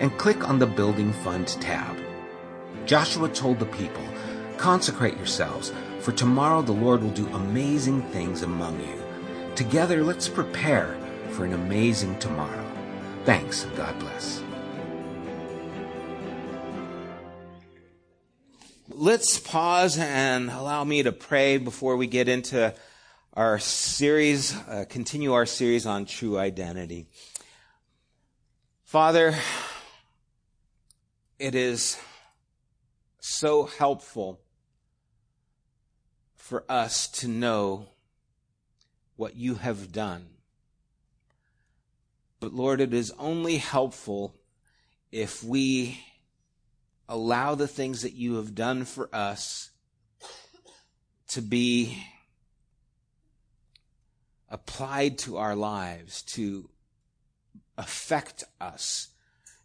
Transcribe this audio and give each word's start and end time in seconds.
and 0.00 0.16
click 0.18 0.48
on 0.48 0.58
the 0.58 0.66
Building 0.66 1.12
Fund 1.12 1.48
tab. 1.60 1.96
Joshua 2.86 3.28
told 3.28 3.58
the 3.58 3.66
people, 3.66 4.04
Consecrate 4.56 5.16
yourselves, 5.16 5.72
for 6.00 6.12
tomorrow 6.12 6.62
the 6.62 6.72
Lord 6.72 7.02
will 7.02 7.10
do 7.10 7.26
amazing 7.28 8.02
things 8.10 8.42
among 8.42 8.80
you. 8.80 9.02
Together, 9.54 10.02
let's 10.04 10.28
prepare 10.28 10.96
for 11.30 11.44
an 11.44 11.52
amazing 11.52 12.18
tomorrow. 12.18 12.64
Thanks, 13.24 13.64
and 13.64 13.76
God 13.76 13.98
bless. 13.98 14.42
Let's 18.88 19.38
pause 19.38 19.98
and 19.98 20.50
allow 20.50 20.84
me 20.84 21.02
to 21.02 21.12
pray 21.12 21.56
before 21.56 21.96
we 21.96 22.06
get 22.06 22.28
into 22.28 22.74
our 23.34 23.58
series, 23.58 24.54
uh, 24.68 24.84
continue 24.88 25.32
our 25.32 25.46
series 25.46 25.86
on 25.86 26.04
true 26.04 26.38
identity. 26.38 27.06
Father, 28.84 29.34
it 31.42 31.56
is 31.56 31.98
so 33.18 33.64
helpful 33.64 34.40
for 36.36 36.64
us 36.68 37.08
to 37.08 37.26
know 37.26 37.88
what 39.16 39.34
you 39.34 39.56
have 39.56 39.90
done. 39.90 40.28
But 42.38 42.54
Lord, 42.54 42.80
it 42.80 42.94
is 42.94 43.12
only 43.18 43.56
helpful 43.56 44.36
if 45.10 45.42
we 45.42 45.98
allow 47.08 47.56
the 47.56 47.66
things 47.66 48.02
that 48.02 48.14
you 48.14 48.36
have 48.36 48.54
done 48.54 48.84
for 48.84 49.12
us 49.12 49.70
to 51.30 51.42
be 51.42 52.04
applied 54.48 55.18
to 55.18 55.38
our 55.38 55.56
lives, 55.56 56.22
to 56.22 56.70
affect 57.76 58.44
us 58.60 59.11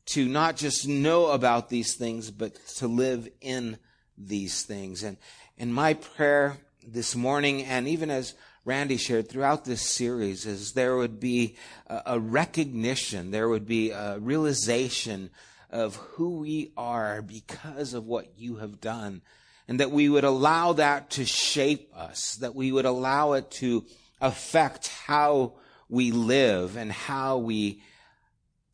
to 0.07 0.27
not 0.27 0.55
just 0.55 0.87
know 0.87 1.27
about 1.27 1.69
these 1.69 1.95
things, 1.95 2.31
but 2.31 2.55
to 2.77 2.87
live 2.87 3.29
in 3.41 3.77
these 4.17 4.63
things. 4.63 5.03
And, 5.03 5.17
and 5.57 5.73
my 5.73 5.93
prayer 5.93 6.57
this 6.85 7.15
morning, 7.15 7.63
and 7.63 7.87
even 7.87 8.09
as 8.09 8.33
Randy 8.63 8.97
shared 8.97 9.29
throughout 9.29 9.65
this 9.65 9.81
series, 9.81 10.45
is 10.45 10.73
there 10.73 10.97
would 10.97 11.19
be 11.19 11.55
a 11.87 12.19
recognition, 12.19 13.31
there 13.31 13.49
would 13.49 13.67
be 13.67 13.91
a 13.91 14.17
realization 14.19 15.29
of 15.69 15.95
who 15.95 16.39
we 16.39 16.71
are 16.77 17.21
because 17.21 17.93
of 17.93 18.05
what 18.05 18.37
you 18.37 18.57
have 18.57 18.79
done. 18.79 19.21
And 19.67 19.81
that 19.81 19.91
we 19.91 20.07
would 20.07 20.23
allow 20.23 20.73
that 20.73 21.09
to 21.11 21.25
shape 21.25 21.91
us, 21.93 22.35
that 22.35 22.55
we 22.55 22.71
would 22.71 22.85
allow 22.85 23.33
it 23.33 23.51
to 23.51 23.83
affect 24.21 24.87
how 24.87 25.53
we 25.89 26.11
live 26.11 26.77
and 26.77 26.89
how 26.89 27.39
we 27.39 27.81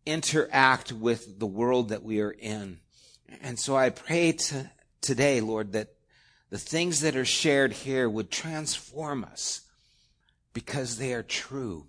interact 0.06 0.92
with 0.92 1.40
the 1.40 1.48
world 1.48 1.90
that 1.90 2.04
we 2.04 2.22
are 2.22 2.32
in. 2.32 2.80
And 3.42 3.60
so 3.60 3.76
I 3.76 3.90
pray 3.90 4.34
to, 4.34 4.70
today, 5.02 5.42
Lord, 5.42 5.74
that 5.74 5.90
the 6.50 6.58
things 6.60 7.02
that 7.02 7.16
are 7.16 7.26
shared 7.26 7.74
here 7.74 8.10
would 8.10 8.30
transform 8.30 9.24
us 9.24 9.62
because 10.54 10.98
they 10.98 11.14
are 11.14 11.24
true 11.24 11.88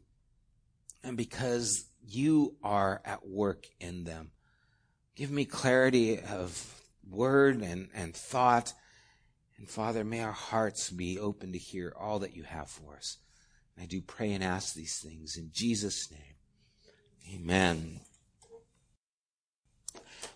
and 1.02 1.16
because 1.16 1.84
you 2.06 2.56
are 2.62 3.02
at 3.04 3.26
work 3.28 3.66
in 3.80 4.04
them. 4.04 4.30
Give 5.16 5.30
me 5.30 5.44
clarity 5.44 6.18
of 6.18 6.80
word 7.08 7.60
and, 7.60 7.88
and 7.94 8.14
thought. 8.14 8.72
And 9.58 9.68
Father, 9.68 10.02
may 10.02 10.20
our 10.20 10.32
hearts 10.32 10.90
be 10.90 11.18
open 11.18 11.52
to 11.52 11.58
hear 11.58 11.94
all 11.98 12.20
that 12.20 12.34
you 12.34 12.42
have 12.42 12.68
for 12.68 12.96
us. 12.96 13.18
And 13.76 13.84
I 13.84 13.86
do 13.86 14.00
pray 14.00 14.32
and 14.32 14.42
ask 14.42 14.74
these 14.74 14.98
things 14.98 15.36
in 15.36 15.50
Jesus' 15.52 16.10
name. 16.10 16.33
Amen. 17.32 18.00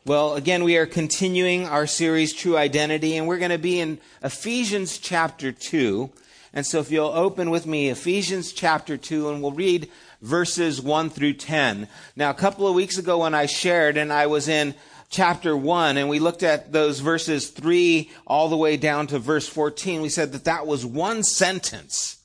Well, 0.05 0.35
again, 0.35 0.65
we 0.65 0.77
are 0.79 0.87
continuing 0.87 1.67
our 1.67 1.87
series, 1.87 2.33
True 2.33 2.57
Identity, 2.57 3.17
and 3.17 3.29
we're 3.29 3.39
going 3.39 3.51
to 3.51 3.59
be 3.59 3.79
in 3.79 3.99
Ephesians 4.23 4.97
chapter 4.97 5.53
2. 5.53 6.11
And 6.55 6.65
so 6.65 6.79
if 6.81 6.91
you'll 6.91 7.09
open 7.09 7.51
with 7.51 7.67
me, 7.67 7.91
Ephesians 7.91 8.53
chapter 8.53 8.97
2, 8.97 9.29
and 9.29 9.43
we'll 9.43 9.53
read 9.53 9.91
verses 10.23 10.81
1 10.81 11.11
through 11.11 11.35
10. 11.35 11.89
Now, 12.17 12.31
a 12.31 12.35
couple 12.35 12.67
of 12.67 12.75
weeks 12.75 12.97
ago 12.97 13.19
when 13.19 13.35
I 13.35 13.47
shared, 13.47 13.99
and 13.99 14.11
I 14.11 14.27
was 14.29 14.49
in 14.49 14.75
chapter 15.11 15.55
1, 15.55 15.99
and 15.99 16.09
we 16.09 16.21
looked 16.21 16.43
at 16.43 16.73
those 16.73 17.01
verses 17.01 17.51
3 17.51 18.11
all 18.27 18.49
the 18.49 18.57
way 18.57 18.79
down 18.79 19.09
to 19.09 19.19
verse 19.19 19.47
14, 19.47 20.01
we 20.01 20.09
said 20.09 20.33
that 20.33 20.45
that 20.45 20.67
was 20.67 20.87
one 20.87 21.23
sentence. 21.23 22.18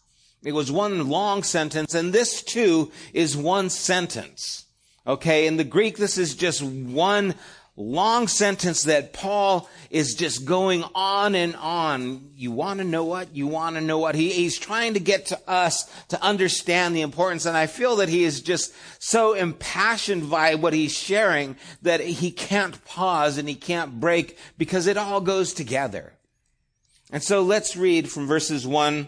It 0.44 0.54
was 0.54 0.72
one 0.72 1.10
long 1.10 1.44
sentence, 1.44 1.94
and 1.94 2.12
this 2.12 2.44
too 2.44 2.92
is 3.14 3.38
one 3.38 3.70
sentence. 3.70 4.66
Okay, 5.06 5.48
in 5.48 5.58
the 5.58 5.64
Greek, 5.64 5.98
this 5.98 6.18
is 6.18 6.36
just 6.36 6.62
one 6.62 7.36
long 7.76 8.28
sentence 8.28 8.84
that 8.84 9.14
Paul 9.14 9.68
is 9.90 10.14
just 10.14 10.46
going 10.46 10.84
on 10.94 11.34
and 11.34 11.56
on. 11.56 12.30
You 12.36 12.52
want 12.52 12.80
to 12.80 12.86
know 12.86 13.04
what? 13.04 13.36
You 13.36 13.48
want 13.48 13.76
to 13.76 13.82
know 13.82 13.98
what? 13.98 14.16
He, 14.16 14.30
he's 14.32 14.58
trying 14.58 14.94
to 14.94 15.00
get 15.00 15.28
to 15.28 15.40
us 15.50 15.90
to 16.10 16.22
understand 16.22 16.96
the 16.96 17.02
importance. 17.02 17.46
And 17.46 17.58
I 17.58 17.66
feel 17.66 17.96
that 17.98 18.10
he 18.10 18.24
is 18.24 18.42
just 18.42 18.74
so 19.00 19.34
impassioned 19.34 20.30
by 20.30 20.56
what 20.56 20.74
he's 20.74 20.96
sharing 20.96 21.56
that 21.82 22.00
he 22.00 22.32
can't 22.32 22.84
pause 22.86 23.38
and 23.38 23.50
he 23.50 23.56
can't 23.56 24.00
break 24.00 24.38
because 24.58 24.88
it 24.88 24.98
all 24.98 25.22
goes 25.22 25.54
together. 25.54 26.14
And 27.12 27.24
so 27.24 27.42
let's 27.42 27.76
read 27.76 28.10
from 28.10 28.28
verses 28.28 28.68
1 28.68 29.08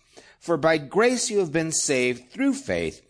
For 0.41 0.57
by 0.57 0.79
grace 0.79 1.29
you 1.29 1.37
have 1.37 1.51
been 1.51 1.71
saved 1.71 2.31
through 2.31 2.55
faith, 2.55 3.07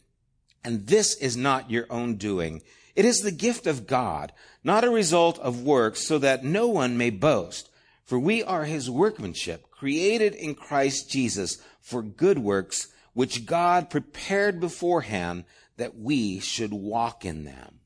and 0.65 0.85
this 0.87 1.15
is 1.15 1.37
not 1.37 1.71
your 1.71 1.87
own 1.89 2.17
doing. 2.17 2.61
It 2.93 3.05
is 3.05 3.21
the 3.21 3.31
gift 3.31 3.65
of 3.65 3.87
God, 3.87 4.33
not 4.65 4.83
a 4.83 4.89
result 4.89 5.39
of 5.39 5.63
works, 5.63 6.05
so 6.05 6.17
that 6.17 6.43
no 6.43 6.67
one 6.67 6.97
may 6.97 7.09
boast. 7.09 7.69
For 8.03 8.19
we 8.19 8.43
are 8.43 8.65
his 8.65 8.91
workmanship, 8.91 9.71
created 9.71 10.35
in 10.35 10.55
Christ 10.55 11.09
Jesus 11.09 11.57
for 11.79 12.03
good 12.03 12.37
works, 12.37 12.89
which 13.13 13.45
God 13.45 13.89
prepared 13.89 14.59
beforehand 14.59 15.45
that 15.77 15.97
we 15.97 16.41
should 16.41 16.73
walk 16.73 17.23
in 17.23 17.45
them. 17.45 17.79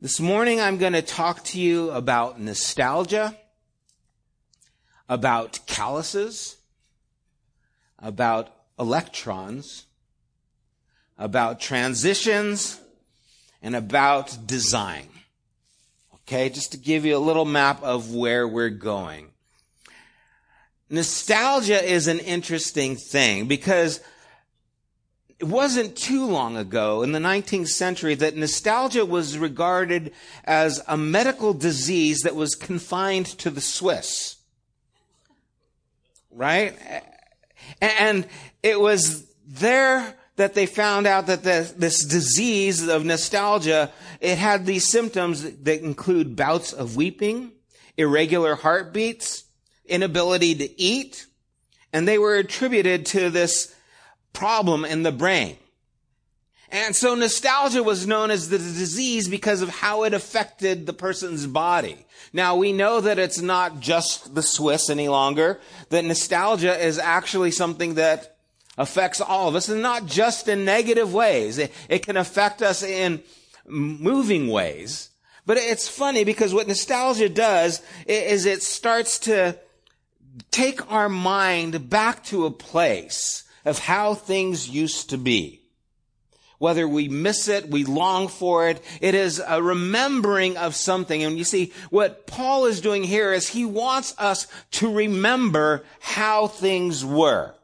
This 0.00 0.18
morning 0.18 0.58
I'm 0.58 0.78
going 0.78 0.94
to 0.94 1.02
talk 1.02 1.44
to 1.44 1.60
you 1.60 1.90
about 1.90 2.40
nostalgia, 2.40 3.36
about 5.06 5.60
calluses, 5.66 6.56
about 7.98 8.54
electrons, 8.78 9.86
about 11.18 11.60
transitions, 11.60 12.80
and 13.62 13.74
about 13.74 14.46
design. 14.46 15.08
Okay, 16.14 16.48
just 16.48 16.72
to 16.72 16.78
give 16.78 17.04
you 17.04 17.16
a 17.16 17.18
little 17.18 17.44
map 17.44 17.82
of 17.82 18.14
where 18.14 18.48
we're 18.48 18.70
going. 18.70 19.28
Nostalgia 20.90 21.82
is 21.82 22.08
an 22.08 22.18
interesting 22.20 22.96
thing 22.96 23.46
because 23.46 24.00
it 25.38 25.46
wasn't 25.46 25.96
too 25.96 26.24
long 26.24 26.56
ago 26.56 27.02
in 27.02 27.12
the 27.12 27.18
19th 27.18 27.68
century 27.68 28.14
that 28.14 28.36
nostalgia 28.36 29.04
was 29.04 29.36
regarded 29.36 30.12
as 30.44 30.82
a 30.86 30.96
medical 30.96 31.52
disease 31.52 32.20
that 32.20 32.36
was 32.36 32.54
confined 32.54 33.26
to 33.26 33.50
the 33.50 33.60
Swiss. 33.60 34.36
Right? 36.30 36.76
And 37.80 38.26
it 38.62 38.80
was 38.80 39.26
there 39.46 40.14
that 40.36 40.54
they 40.54 40.66
found 40.66 41.06
out 41.06 41.26
that 41.26 41.42
this 41.42 42.04
disease 42.04 42.86
of 42.88 43.04
nostalgia, 43.04 43.92
it 44.20 44.36
had 44.36 44.66
these 44.66 44.88
symptoms 44.88 45.42
that 45.42 45.80
include 45.82 46.34
bouts 46.36 46.72
of 46.72 46.96
weeping, 46.96 47.52
irregular 47.96 48.56
heartbeats, 48.56 49.44
inability 49.86 50.54
to 50.56 50.80
eat, 50.80 51.26
and 51.92 52.08
they 52.08 52.18
were 52.18 52.36
attributed 52.36 53.06
to 53.06 53.30
this 53.30 53.74
problem 54.32 54.84
in 54.84 55.04
the 55.04 55.12
brain. 55.12 55.56
And 56.74 56.96
so 56.96 57.14
nostalgia 57.14 57.84
was 57.84 58.04
known 58.04 58.32
as 58.32 58.48
the 58.48 58.58
disease 58.58 59.28
because 59.28 59.62
of 59.62 59.68
how 59.68 60.02
it 60.02 60.12
affected 60.12 60.86
the 60.86 60.92
person's 60.92 61.46
body. 61.46 62.04
Now 62.32 62.56
we 62.56 62.72
know 62.72 63.00
that 63.00 63.16
it's 63.16 63.40
not 63.40 63.78
just 63.78 64.34
the 64.34 64.42
Swiss 64.42 64.90
any 64.90 65.08
longer, 65.08 65.60
that 65.90 66.04
nostalgia 66.04 66.76
is 66.76 66.98
actually 66.98 67.52
something 67.52 67.94
that 67.94 68.38
affects 68.76 69.20
all 69.20 69.46
of 69.46 69.54
us 69.54 69.68
and 69.68 69.82
not 69.82 70.06
just 70.06 70.48
in 70.48 70.64
negative 70.64 71.14
ways. 71.14 71.58
It, 71.58 71.72
it 71.88 72.04
can 72.04 72.16
affect 72.16 72.60
us 72.60 72.82
in 72.82 73.22
moving 73.64 74.48
ways. 74.48 75.10
But 75.46 75.58
it's 75.58 75.88
funny 75.88 76.24
because 76.24 76.52
what 76.52 76.66
nostalgia 76.66 77.28
does 77.28 77.82
is 78.08 78.46
it 78.46 78.64
starts 78.64 79.20
to 79.20 79.56
take 80.50 80.90
our 80.90 81.08
mind 81.08 81.88
back 81.88 82.24
to 82.24 82.46
a 82.46 82.50
place 82.50 83.44
of 83.64 83.78
how 83.78 84.14
things 84.14 84.68
used 84.68 85.10
to 85.10 85.18
be. 85.18 85.63
Whether 86.58 86.86
we 86.86 87.08
miss 87.08 87.48
it, 87.48 87.68
we 87.68 87.84
long 87.84 88.28
for 88.28 88.68
it, 88.68 88.82
it 89.00 89.14
is 89.14 89.42
a 89.44 89.62
remembering 89.62 90.56
of 90.56 90.74
something. 90.74 91.22
And 91.22 91.36
you 91.36 91.44
see, 91.44 91.72
what 91.90 92.26
Paul 92.26 92.66
is 92.66 92.80
doing 92.80 93.02
here 93.04 93.32
is 93.32 93.48
he 93.48 93.64
wants 93.64 94.14
us 94.18 94.46
to 94.72 94.92
remember 94.92 95.84
how 96.00 96.46
things 96.46 97.04
were. 97.04 97.54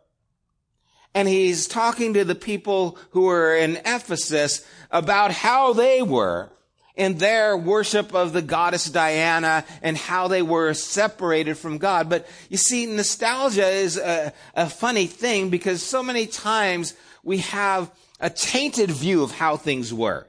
And 1.14 1.26
he's 1.26 1.66
talking 1.66 2.14
to 2.14 2.24
the 2.24 2.34
people 2.34 2.98
who 3.10 3.22
were 3.22 3.56
in 3.56 3.76
Ephesus 3.84 4.66
about 4.90 5.32
how 5.32 5.72
they 5.72 6.02
were 6.02 6.50
in 6.96 7.18
their 7.18 7.56
worship 7.56 8.14
of 8.14 8.32
the 8.32 8.42
goddess 8.42 8.84
Diana 8.90 9.64
and 9.82 9.96
how 9.96 10.28
they 10.28 10.42
were 10.42 10.74
separated 10.74 11.56
from 11.56 11.78
God. 11.78 12.08
But 12.10 12.28
you 12.48 12.58
see, 12.58 12.86
nostalgia 12.86 13.66
is 13.66 13.96
a, 13.96 14.32
a, 14.54 14.68
funny 14.68 15.06
thing 15.06 15.48
because 15.48 15.82
so 15.82 16.02
many 16.02 16.26
times 16.26 16.94
we 17.22 17.38
have 17.38 17.90
a 18.20 18.30
tainted 18.30 18.90
view 18.90 19.22
of 19.22 19.32
how 19.32 19.56
things 19.56 19.92
were. 19.92 20.26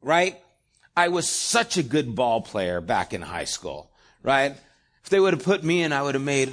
Right? 0.00 0.40
I 0.96 1.08
was 1.08 1.28
such 1.28 1.76
a 1.76 1.82
good 1.82 2.14
ball 2.14 2.40
player 2.40 2.80
back 2.80 3.12
in 3.12 3.22
high 3.22 3.46
school. 3.46 3.90
Right? 4.22 4.56
If 5.02 5.10
they 5.10 5.20
would 5.20 5.34
have 5.34 5.44
put 5.44 5.62
me 5.62 5.82
in, 5.82 5.92
I 5.92 6.02
would 6.02 6.14
have 6.14 6.24
made 6.24 6.50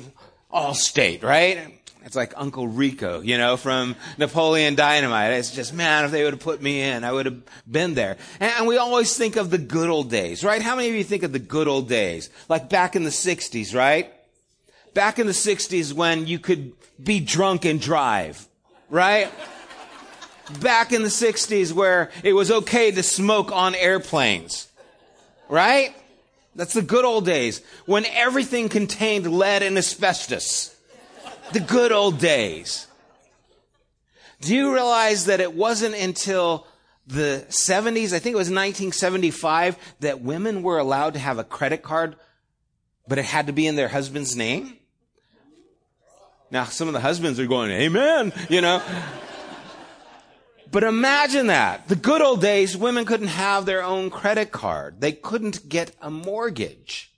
all 0.49 0.73
state, 0.73 1.23
right? 1.23 1.81
It's 2.03 2.15
like 2.15 2.33
Uncle 2.35 2.67
Rico, 2.67 3.21
you 3.21 3.37
know, 3.37 3.57
from 3.57 3.95
Napoleon 4.17 4.75
Dynamite. 4.75 5.33
It's 5.33 5.51
just, 5.51 5.73
man, 5.73 6.03
if 6.03 6.11
they 6.11 6.23
would 6.23 6.33
have 6.33 6.41
put 6.41 6.61
me 6.61 6.81
in, 6.81 7.03
I 7.03 7.11
would 7.11 7.27
have 7.27 7.41
been 7.69 7.93
there. 7.93 8.17
And 8.39 8.65
we 8.67 8.77
always 8.77 9.15
think 9.15 9.35
of 9.35 9.51
the 9.51 9.59
good 9.59 9.89
old 9.89 10.09
days, 10.09 10.43
right? 10.43 10.61
How 10.61 10.75
many 10.75 10.89
of 10.89 10.95
you 10.95 11.03
think 11.03 11.23
of 11.23 11.31
the 11.31 11.39
good 11.39 11.67
old 11.67 11.87
days? 11.87 12.29
Like 12.49 12.69
back 12.69 12.95
in 12.95 13.03
the 13.03 13.11
60s, 13.11 13.75
right? 13.75 14.11
Back 14.93 15.19
in 15.19 15.27
the 15.27 15.33
60s 15.33 15.93
when 15.93 16.25
you 16.25 16.39
could 16.39 16.73
be 17.01 17.19
drunk 17.19 17.65
and 17.65 17.79
drive, 17.79 18.47
right? 18.89 19.31
Back 20.59 20.91
in 20.91 21.03
the 21.03 21.09
60s 21.09 21.73
where 21.73 22.11
it 22.23 22.33
was 22.33 22.51
okay 22.51 22.91
to 22.91 23.03
smoke 23.03 23.51
on 23.51 23.73
airplanes, 23.75 24.67
right? 25.49 25.95
That's 26.55 26.73
the 26.73 26.81
good 26.81 27.05
old 27.05 27.25
days 27.25 27.61
when 27.85 28.05
everything 28.05 28.69
contained 28.69 29.31
lead 29.31 29.63
and 29.63 29.77
asbestos 29.77 30.75
the 31.53 31.59
good 31.59 31.91
old 31.91 32.19
days. 32.19 32.87
Do 34.41 34.55
you 34.55 34.73
realize 34.73 35.25
that 35.25 35.39
it 35.39 35.53
wasn't 35.53 35.95
until 35.95 36.65
the 37.07 37.45
70s, 37.49 38.13
I 38.13 38.19
think 38.19 38.33
it 38.33 38.37
was 38.37 38.49
1975, 38.49 39.77
that 39.99 40.21
women 40.21 40.63
were 40.63 40.77
allowed 40.77 41.13
to 41.13 41.19
have 41.19 41.37
a 41.37 41.43
credit 41.43 41.83
card, 41.83 42.15
but 43.07 43.17
it 43.17 43.25
had 43.25 43.47
to 43.47 43.53
be 43.53 43.67
in 43.67 43.75
their 43.75 43.87
husband's 43.87 44.35
name? 44.35 44.77
Now, 46.49 46.65
some 46.65 46.87
of 46.87 46.93
the 46.93 46.99
husbands 46.99 47.39
are 47.39 47.47
going, 47.47 47.71
Amen, 47.71 48.33
you 48.49 48.61
know. 48.61 48.81
But 50.71 50.83
imagine 50.83 51.47
that. 51.47 51.89
The 51.89 51.97
good 51.97 52.21
old 52.21 52.41
days, 52.41 52.77
women 52.77 53.03
couldn't 53.05 53.27
have 53.27 53.65
their 53.65 53.83
own 53.83 54.09
credit 54.09 54.51
card. 54.51 55.01
They 55.01 55.11
couldn't 55.11 55.67
get 55.67 55.95
a 56.01 56.09
mortgage 56.09 57.11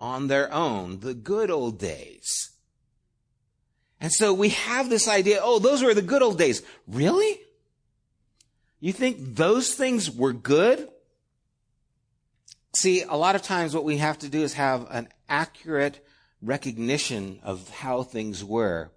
on 0.00 0.28
their 0.28 0.52
own. 0.52 1.00
The 1.00 1.14
good 1.14 1.50
old 1.50 1.78
days. 1.78 2.50
And 4.00 4.10
so 4.10 4.32
we 4.32 4.48
have 4.48 4.88
this 4.88 5.06
idea, 5.06 5.40
oh, 5.42 5.58
those 5.58 5.82
were 5.82 5.94
the 5.94 6.02
good 6.02 6.22
old 6.22 6.38
days. 6.38 6.62
Really? 6.88 7.38
You 8.80 8.92
think 8.92 9.36
those 9.36 9.74
things 9.74 10.10
were 10.10 10.32
good? 10.32 10.88
See, 12.74 13.02
a 13.02 13.14
lot 13.14 13.36
of 13.36 13.42
times 13.42 13.74
what 13.74 13.84
we 13.84 13.98
have 13.98 14.18
to 14.20 14.28
do 14.28 14.42
is 14.42 14.54
have 14.54 14.88
an 14.90 15.08
accurate 15.28 16.04
recognition 16.40 17.38
of 17.42 17.68
how 17.68 18.02
things 18.02 18.42
were 18.42 18.90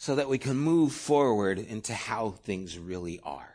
so 0.00 0.14
that 0.14 0.30
we 0.30 0.38
can 0.38 0.56
move 0.56 0.94
forward 0.94 1.58
into 1.58 1.92
how 1.92 2.30
things 2.30 2.78
really 2.78 3.20
are. 3.22 3.54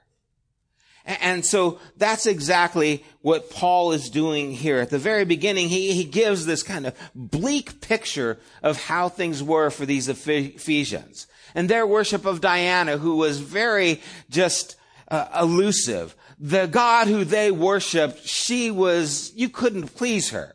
And 1.03 1.43
so 1.43 1.79
that's 1.97 2.27
exactly 2.27 3.03
what 3.23 3.49
Paul 3.49 3.93
is 3.93 4.11
doing 4.11 4.51
here. 4.51 4.77
At 4.77 4.91
the 4.91 4.99
very 4.99 5.25
beginning, 5.25 5.69
he, 5.69 5.93
he 5.93 6.03
gives 6.03 6.45
this 6.45 6.61
kind 6.61 6.85
of 6.85 6.95
bleak 7.15 7.81
picture 7.81 8.37
of 8.61 8.79
how 8.83 9.09
things 9.09 9.41
were 9.41 9.71
for 9.71 9.87
these 9.87 10.07
Ephesians. 10.07 11.25
And 11.55 11.67
their 11.67 11.87
worship 11.87 12.25
of 12.25 12.41
Diana, 12.41 12.99
who 12.99 13.15
was 13.15 13.39
very 13.39 14.03
just 14.29 14.75
uh, 15.07 15.27
elusive. 15.41 16.15
The 16.39 16.67
God 16.67 17.07
who 17.07 17.23
they 17.23 17.49
worshiped, 17.49 18.23
she 18.23 18.69
was, 18.69 19.31
you 19.35 19.49
couldn't 19.49 19.95
please 19.95 20.29
her. 20.29 20.54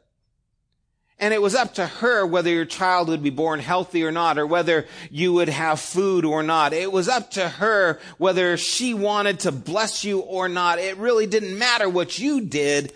And 1.21 1.35
it 1.35 1.43
was 1.43 1.55
up 1.55 1.75
to 1.75 1.87
her 1.87 2.27
whether 2.27 2.49
your 2.49 2.65
child 2.65 3.09
would 3.09 3.23
be 3.23 3.29
born 3.29 3.61
healthy 3.61 4.03
or 4.05 4.11
not, 4.11 4.39
or 4.39 4.47
whether 4.47 4.87
you 5.11 5.35
would 5.35 5.51
have 5.51 5.79
food 5.79 6.25
or 6.25 6.43
not. 6.43 6.73
It 6.73 6.91
was 6.91 7.09
up 7.09 7.33
to 7.33 7.47
her 7.47 8.01
whether 8.17 8.57
she 8.57 8.95
wanted 8.95 9.41
to 9.41 9.53
bless 9.53 10.03
you 10.03 10.21
or 10.21 10.49
not. 10.49 10.79
It 10.79 10.97
really 10.97 11.27
didn't 11.27 11.59
matter 11.59 11.91
what 11.91 12.19
you 12.19 12.41
did. 12.41 12.95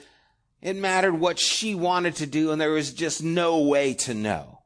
It 0.62 0.74
mattered 0.76 1.12
what 1.12 1.38
she 1.38 1.74
wanted 1.74 2.16
to 2.16 2.26
do, 2.26 2.50
and 2.50 2.58
there 2.58 2.70
was 2.70 2.94
just 2.94 3.22
no 3.22 3.60
way 3.60 3.92
to 3.94 4.14
know. 4.14 4.62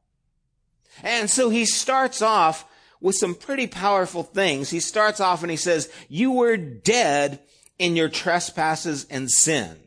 And 1.03 1.29
so 1.29 1.49
he 1.49 1.65
starts 1.65 2.21
off 2.21 2.65
with 3.01 3.15
some 3.15 3.35
pretty 3.35 3.67
powerful 3.67 4.23
things. 4.23 4.69
He 4.69 4.79
starts 4.79 5.19
off 5.19 5.41
and 5.41 5.51
he 5.51 5.57
says, 5.57 5.91
you 6.07 6.31
were 6.31 6.57
dead 6.57 7.39
in 7.77 7.95
your 7.95 8.09
trespasses 8.09 9.05
and 9.09 9.29
sin. 9.29 9.77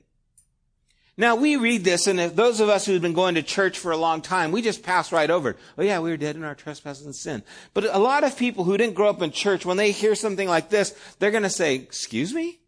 Now 1.16 1.36
we 1.36 1.56
read 1.56 1.84
this, 1.84 2.06
and 2.06 2.18
those 2.18 2.60
of 2.60 2.70
us 2.70 2.86
who've 2.86 3.02
been 3.02 3.12
going 3.12 3.34
to 3.34 3.42
church 3.42 3.78
for 3.78 3.92
a 3.92 3.98
long 3.98 4.22
time, 4.22 4.50
we 4.50 4.62
just 4.62 4.82
pass 4.82 5.12
right 5.12 5.28
over. 5.28 5.56
Oh 5.76 5.82
yeah, 5.82 6.00
we 6.00 6.10
were 6.10 6.16
dead 6.16 6.36
in 6.36 6.44
our 6.44 6.54
trespasses 6.54 7.04
and 7.04 7.14
sin. 7.14 7.42
But 7.74 7.84
a 7.84 7.98
lot 7.98 8.24
of 8.24 8.36
people 8.38 8.64
who 8.64 8.78
didn't 8.78 8.94
grow 8.94 9.10
up 9.10 9.20
in 9.20 9.30
church, 9.30 9.66
when 9.66 9.76
they 9.76 9.92
hear 9.92 10.14
something 10.14 10.48
like 10.48 10.70
this, 10.70 10.96
they're 11.18 11.30
going 11.30 11.42
to 11.42 11.50
say, 11.50 11.74
"Excuse 11.74 12.32
me, 12.32 12.60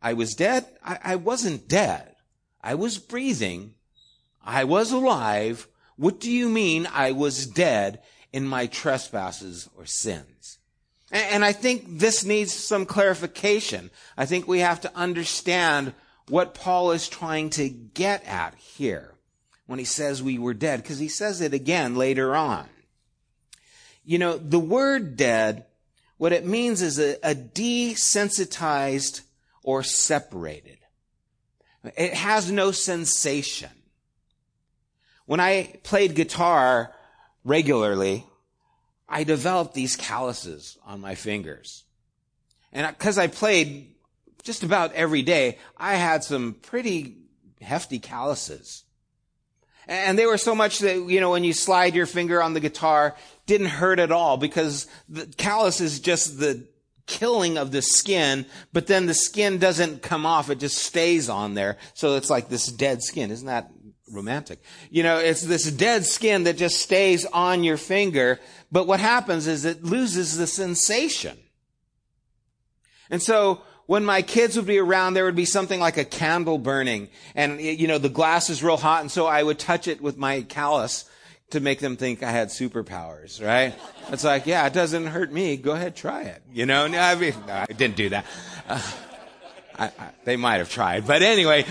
I 0.00 0.14
was 0.14 0.34
dead. 0.34 0.66
I, 0.82 0.98
I 1.02 1.16
wasn't 1.16 1.68
dead. 1.68 2.14
I 2.62 2.74
was 2.76 2.98
breathing. 2.98 3.74
I 4.42 4.64
was 4.64 4.90
alive. 4.90 5.68
What 5.96 6.20
do 6.20 6.30
you 6.30 6.48
mean 6.48 6.88
I 6.92 7.12
was 7.12 7.46
dead 7.46 8.00
in 8.32 8.46
my 8.46 8.66
trespasses 8.66 9.68
or 9.76 9.84
sins? 9.86 10.58
And, 11.10 11.26
and 11.26 11.44
I 11.44 11.52
think 11.52 11.84
this 11.98 12.24
needs 12.24 12.52
some 12.52 12.86
clarification. 12.86 13.90
I 14.16 14.26
think 14.26 14.48
we 14.48 14.60
have 14.60 14.80
to 14.82 14.96
understand 14.96 15.94
what 16.28 16.54
Paul 16.54 16.92
is 16.92 17.08
trying 17.08 17.50
to 17.50 17.68
get 17.68 18.24
at 18.24 18.54
here 18.54 19.14
when 19.66 19.78
he 19.78 19.84
says 19.84 20.22
we 20.22 20.38
were 20.38 20.54
dead, 20.54 20.82
because 20.82 20.98
he 20.98 21.08
says 21.08 21.40
it 21.40 21.54
again 21.54 21.96
later 21.96 22.34
on. 22.36 22.68
You 24.04 24.18
know, 24.18 24.36
the 24.36 24.58
word 24.58 25.16
dead, 25.16 25.64
what 26.18 26.32
it 26.32 26.44
means 26.44 26.82
is 26.82 26.98
a, 26.98 27.16
a 27.22 27.34
desensitized 27.34 29.22
or 29.62 29.82
separated. 29.82 30.78
It 31.96 32.14
has 32.14 32.50
no 32.50 32.70
sensation. 32.72 33.70
When 35.26 35.40
I 35.40 35.78
played 35.82 36.14
guitar 36.14 36.94
regularly, 37.44 38.26
I 39.08 39.24
developed 39.24 39.74
these 39.74 39.96
calluses 39.96 40.78
on 40.84 41.00
my 41.00 41.14
fingers. 41.14 41.84
And 42.72 42.86
because 42.86 43.16
I 43.16 43.28
played 43.28 43.93
just 44.44 44.62
about 44.62 44.92
every 44.92 45.22
day, 45.22 45.58
I 45.76 45.94
had 45.94 46.22
some 46.22 46.54
pretty 46.54 47.16
hefty 47.60 47.98
calluses. 47.98 48.84
And 49.86 50.18
they 50.18 50.26
were 50.26 50.38
so 50.38 50.54
much 50.54 50.78
that, 50.78 50.96
you 51.08 51.20
know, 51.20 51.30
when 51.30 51.44
you 51.44 51.52
slide 51.52 51.94
your 51.94 52.06
finger 52.06 52.42
on 52.42 52.54
the 52.54 52.60
guitar, 52.60 53.16
didn't 53.46 53.66
hurt 53.66 53.98
at 53.98 54.12
all 54.12 54.36
because 54.36 54.86
the 55.08 55.26
callus 55.36 55.80
is 55.80 56.00
just 56.00 56.38
the 56.38 56.66
killing 57.06 57.58
of 57.58 57.70
the 57.70 57.82
skin, 57.82 58.46
but 58.72 58.86
then 58.86 59.06
the 59.06 59.14
skin 59.14 59.58
doesn't 59.58 60.02
come 60.02 60.24
off. 60.24 60.48
It 60.48 60.58
just 60.58 60.78
stays 60.78 61.28
on 61.28 61.54
there. 61.54 61.76
So 61.92 62.16
it's 62.16 62.30
like 62.30 62.48
this 62.48 62.66
dead 62.66 63.02
skin. 63.02 63.30
Isn't 63.30 63.46
that 63.46 63.70
romantic? 64.10 64.62
You 64.90 65.02
know, 65.02 65.18
it's 65.18 65.42
this 65.42 65.70
dead 65.70 66.06
skin 66.06 66.44
that 66.44 66.56
just 66.56 66.80
stays 66.80 67.26
on 67.26 67.62
your 67.62 67.76
finger. 67.76 68.40
But 68.72 68.86
what 68.86 69.00
happens 69.00 69.46
is 69.46 69.66
it 69.66 69.84
loses 69.84 70.38
the 70.38 70.46
sensation. 70.46 71.36
And 73.10 73.22
so 73.22 73.60
when 73.86 74.04
my 74.04 74.22
kids 74.22 74.56
would 74.56 74.66
be 74.66 74.78
around, 74.78 75.14
there 75.14 75.24
would 75.24 75.36
be 75.36 75.44
something 75.44 75.78
like 75.78 75.96
a 75.96 76.04
candle 76.04 76.58
burning 76.58 77.08
and, 77.34 77.60
you 77.60 77.86
know, 77.86 77.98
the 77.98 78.08
glass 78.08 78.50
is 78.50 78.62
real 78.62 78.76
hot. 78.76 79.02
And 79.02 79.10
so 79.10 79.26
I 79.26 79.42
would 79.42 79.58
touch 79.58 79.88
it 79.88 80.00
with 80.00 80.16
my 80.16 80.42
callus 80.42 81.04
to 81.50 81.60
make 81.60 81.80
them 81.80 81.96
think 81.96 82.22
I 82.22 82.30
had 82.30 82.48
superpowers, 82.48 83.44
right? 83.44 83.74
It's 84.10 84.24
like, 84.24 84.46
yeah, 84.46 84.66
it 84.66 84.72
doesn't 84.72 85.06
hurt 85.06 85.32
me. 85.32 85.56
Go 85.56 85.72
ahead, 85.72 85.94
try 85.94 86.22
it. 86.22 86.42
You 86.52 86.66
know, 86.66 86.86
no, 86.86 86.98
I, 86.98 87.14
mean, 87.14 87.34
no, 87.46 87.52
I 87.52 87.66
didn't 87.66 87.96
do 87.96 88.08
that. 88.08 88.26
Uh, 88.68 88.82
I, 89.78 89.86
I, 89.86 90.10
they 90.24 90.36
might 90.36 90.56
have 90.56 90.70
tried, 90.70 91.06
but 91.06 91.22
anyway, 91.22 91.64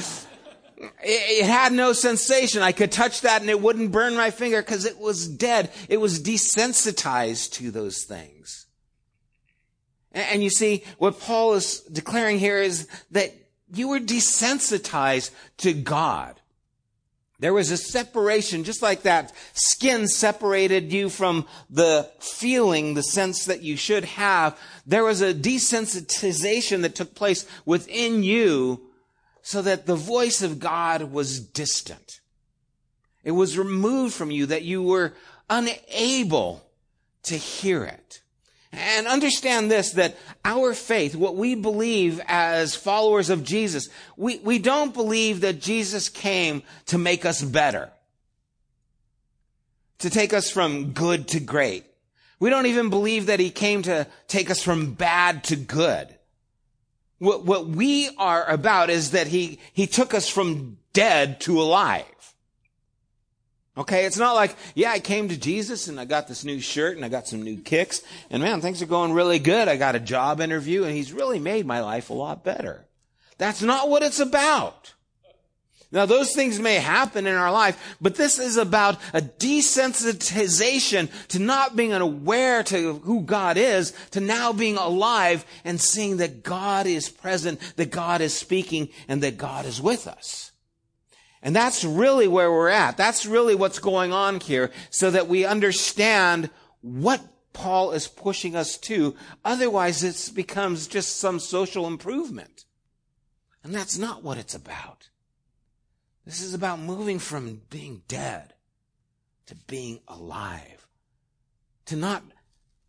it, 0.77 0.91
it, 1.03 1.45
had 1.45 1.73
no 1.73 1.93
sensation. 1.93 2.61
I 2.61 2.71
could 2.71 2.91
touch 2.91 3.21
that 3.21 3.41
and 3.41 3.49
it 3.49 3.59
wouldn't 3.59 3.91
burn 3.91 4.15
my 4.15 4.29
finger 4.29 4.61
because 4.61 4.85
it 4.85 4.99
was 4.99 5.27
dead. 5.27 5.71
It 5.89 5.97
was 5.97 6.21
desensitized 6.21 7.53
to 7.53 7.71
those 7.71 8.03
things. 8.03 8.62
And, 10.13 10.43
you 10.43 10.49
see, 10.49 10.83
what 10.97 11.19
Paul 11.19 11.53
is 11.53 11.79
declaring 11.81 12.37
here 12.37 12.59
is 12.59 12.87
that 13.11 13.33
you 13.73 13.87
were 13.87 13.99
desensitized 13.99 15.31
to 15.57 15.73
God. 15.73 16.39
There 17.39 17.53
was 17.53 17.71
a 17.71 17.77
separation, 17.77 18.63
just 18.63 18.81
like 18.81 19.01
that 19.01 19.33
skin 19.53 20.07
separated 20.07 20.93
you 20.93 21.09
from 21.09 21.45
the 21.69 22.09
feeling, 22.19 22.93
the 22.93 23.03
sense 23.03 23.45
that 23.45 23.63
you 23.63 23.75
should 23.75 24.05
have. 24.05 24.57
There 24.85 25.03
was 25.03 25.21
a 25.21 25.33
desensitization 25.33 26.83
that 26.83 26.95
took 26.95 27.15
place 27.15 27.45
within 27.65 28.23
you 28.23 28.87
so 29.41 29.61
that 29.61 29.87
the 29.87 29.95
voice 29.95 30.41
of 30.41 30.59
God 30.59 31.11
was 31.11 31.41
distant. 31.41 32.21
It 33.25 33.31
was 33.31 33.57
removed 33.57 34.13
from 34.13 34.31
you 34.31 34.45
that 34.45 34.63
you 34.63 34.81
were 34.81 35.13
unable 35.49 36.63
to 37.23 37.35
hear 37.35 37.83
it. 37.83 38.21
And 38.73 39.07
understand 39.07 39.69
this, 39.69 39.91
that 39.91 40.17
our 40.43 40.73
faith, 40.73 41.15
what 41.15 41.35
we 41.35 41.53
believe 41.53 42.19
as 42.27 42.75
followers 42.75 43.29
of 43.29 43.43
Jesus, 43.43 43.87
we, 44.17 44.39
we 44.39 44.57
don't 44.57 44.93
believe 44.93 45.41
that 45.41 45.61
Jesus 45.61 46.09
came 46.09 46.63
to 46.87 46.97
make 46.97 47.23
us 47.23 47.41
better. 47.41 47.91
To 49.99 50.09
take 50.09 50.33
us 50.33 50.49
from 50.49 50.91
good 50.91 51.27
to 51.29 51.39
great. 51.39 51.85
We 52.39 52.49
don't 52.49 52.65
even 52.65 52.89
believe 52.89 53.27
that 53.27 53.39
he 53.39 53.51
came 53.51 53.83
to 53.83 54.07
take 54.27 54.49
us 54.49 54.61
from 54.61 54.93
bad 54.93 55.43
to 55.45 55.55
good. 55.55 56.17
What, 57.19 57.45
what 57.45 57.67
we 57.67 58.09
are 58.17 58.49
about 58.49 58.89
is 58.89 59.11
that 59.11 59.27
he, 59.27 59.59
he 59.71 59.87
took 59.87 60.13
us 60.13 60.27
from 60.27 60.77
dead 60.93 61.39
to 61.41 61.61
alive. 61.61 62.05
Okay, 63.75 64.05
it's 64.05 64.19
not 64.19 64.33
like, 64.33 64.55
yeah, 64.75 64.91
I 64.91 64.99
came 64.99 65.29
to 65.29 65.37
Jesus 65.37 65.87
and 65.87 65.99
I 65.99 66.05
got 66.05 66.27
this 66.27 66.45
new 66.45 66.59
shirt 66.59 66.95
and 66.95 67.03
I 67.03 67.09
got 67.09 67.27
some 67.27 67.41
new 67.41 67.57
kicks 67.57 68.03
and 68.29 68.43
man, 68.43 68.61
things 68.61 68.83
are 68.83 68.87
going 68.87 69.13
really 69.13 69.39
good. 69.39 69.67
I 69.67 69.77
got 69.77 69.95
a 69.95 69.99
job 69.99 70.41
interview 70.41 70.83
and 70.83 70.95
he's 70.95 71.11
really 71.11 71.39
made 71.39 71.65
my 71.65 71.81
life 71.81 72.11
a 72.11 72.13
lot 72.13 72.43
better. 72.43 72.85
That's 73.39 73.63
not 73.63 73.89
what 73.89 74.03
it's 74.03 74.19
about. 74.19 74.93
Now 75.91 76.05
those 76.05 76.33
things 76.33 76.59
may 76.59 76.75
happen 76.75 77.25
in 77.25 77.35
our 77.35 77.51
life, 77.51 77.97
but 77.99 78.15
this 78.15 78.37
is 78.37 78.57
about 78.57 78.97
a 79.11 79.21
desensitization 79.21 81.09
to 81.29 81.39
not 81.39 81.75
being 81.75 81.93
aware 81.93 82.61
to 82.63 82.93
who 82.99 83.21
God 83.21 83.57
is, 83.57 83.91
to 84.11 84.19
now 84.19 84.53
being 84.53 84.77
alive 84.77 85.45
and 85.63 85.81
seeing 85.81 86.17
that 86.17 86.43
God 86.43 86.85
is 86.85 87.09
present, 87.09 87.59
that 87.75 87.91
God 87.91 88.21
is 88.21 88.35
speaking, 88.35 88.89
and 89.07 89.21
that 89.23 89.37
God 89.37 89.65
is 89.65 89.81
with 89.81 90.07
us. 90.07 90.52
And 91.43 91.53
that's 91.53 91.83
really 91.83 92.27
where 92.27 92.49
we're 92.49 92.69
at. 92.69 92.95
That's 92.95 93.25
really 93.25 93.53
what's 93.53 93.79
going 93.79 94.13
on 94.13 94.39
here 94.39 94.71
so 94.89 95.11
that 95.11 95.27
we 95.27 95.45
understand 95.45 96.49
what 96.79 97.21
Paul 97.51 97.91
is 97.91 98.07
pushing 98.07 98.55
us 98.55 98.77
to. 98.77 99.13
Otherwise, 99.43 100.03
it 100.03 100.33
becomes 100.33 100.87
just 100.87 101.19
some 101.19 101.39
social 101.39 101.85
improvement. 101.85 102.63
And 103.61 103.75
that's 103.75 103.97
not 103.97 104.23
what 104.23 104.37
it's 104.37 104.55
about. 104.55 105.09
This 106.25 106.41
is 106.41 106.53
about 106.53 106.79
moving 106.79 107.19
from 107.19 107.61
being 107.69 108.03
dead 108.07 108.53
to 109.47 109.55
being 109.55 109.99
alive, 110.07 110.87
to 111.87 111.97
not 111.97 112.23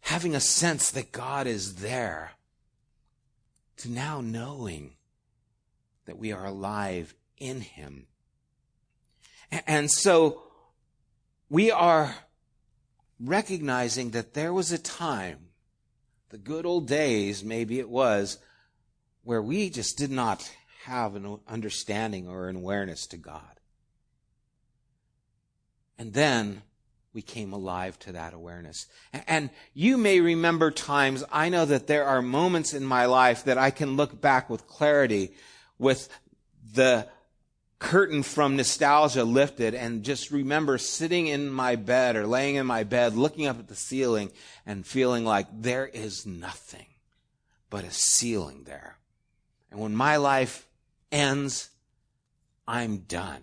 having 0.02 0.36
a 0.36 0.40
sense 0.40 0.92
that 0.92 1.10
God 1.10 1.48
is 1.48 1.76
there, 1.76 2.32
to 3.78 3.90
now 3.90 4.20
knowing 4.20 4.94
that 6.06 6.18
we 6.18 6.30
are 6.30 6.44
alive 6.44 7.16
in 7.36 7.60
Him 7.60 8.06
and 9.66 9.90
so 9.90 10.42
we 11.48 11.70
are 11.70 12.14
recognizing 13.20 14.10
that 14.10 14.34
there 14.34 14.52
was 14.52 14.72
a 14.72 14.78
time, 14.78 15.38
the 16.30 16.38
good 16.38 16.66
old 16.66 16.86
days, 16.88 17.44
maybe 17.44 17.78
it 17.78 17.88
was, 17.88 18.38
where 19.22 19.42
we 19.42 19.70
just 19.70 19.96
did 19.96 20.10
not 20.10 20.50
have 20.84 21.14
an 21.14 21.38
understanding 21.48 22.28
or 22.28 22.48
an 22.48 22.56
awareness 22.56 23.06
to 23.06 23.16
God. 23.16 23.60
And 25.98 26.12
then 26.12 26.62
we 27.12 27.22
came 27.22 27.52
alive 27.52 27.98
to 28.00 28.12
that 28.12 28.34
awareness. 28.34 28.86
And 29.28 29.50
you 29.72 29.96
may 29.96 30.20
remember 30.20 30.70
times, 30.70 31.22
I 31.30 31.48
know 31.48 31.64
that 31.64 31.86
there 31.86 32.04
are 32.04 32.20
moments 32.20 32.74
in 32.74 32.84
my 32.84 33.06
life 33.06 33.44
that 33.44 33.56
I 33.56 33.70
can 33.70 33.96
look 33.96 34.20
back 34.20 34.50
with 34.50 34.66
clarity 34.66 35.32
with 35.78 36.08
the 36.74 37.06
curtain 37.84 38.22
from 38.22 38.56
nostalgia 38.56 39.24
lifted 39.24 39.74
and 39.74 40.02
just 40.02 40.30
remember 40.30 40.78
sitting 40.78 41.26
in 41.26 41.50
my 41.50 41.76
bed 41.76 42.16
or 42.16 42.26
laying 42.26 42.54
in 42.54 42.66
my 42.66 42.82
bed, 42.82 43.14
looking 43.14 43.46
up 43.46 43.58
at 43.58 43.68
the 43.68 43.76
ceiling 43.76 44.32
and 44.64 44.86
feeling 44.86 45.22
like 45.22 45.46
there 45.52 45.86
is 45.86 46.24
nothing 46.24 46.86
but 47.68 47.84
a 47.84 47.90
ceiling 47.90 48.64
there. 48.64 48.96
And 49.70 49.78
when 49.78 49.94
my 49.94 50.16
life 50.16 50.66
ends, 51.12 51.68
I'm 52.66 52.98
done. 52.98 53.42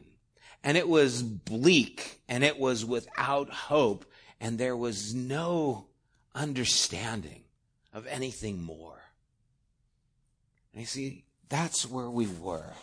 And 0.64 0.76
it 0.76 0.90
was 0.90 1.22
bleak 1.22 2.20
and 2.28 2.44
it 2.44 2.58
was 2.58 2.84
without 2.84 3.52
hope 3.52 4.06
and 4.40 4.58
there 4.58 4.76
was 4.76 5.14
no 5.14 5.86
understanding 6.34 7.44
of 7.94 8.08
anything 8.08 8.64
more. 8.64 9.04
And 10.74 10.82
you 10.82 10.88
see, 10.88 11.26
that's 11.48 11.88
where 11.88 12.10
we 12.10 12.26
were 12.26 12.74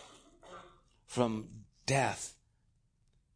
from 1.09 1.47
death 1.85 2.35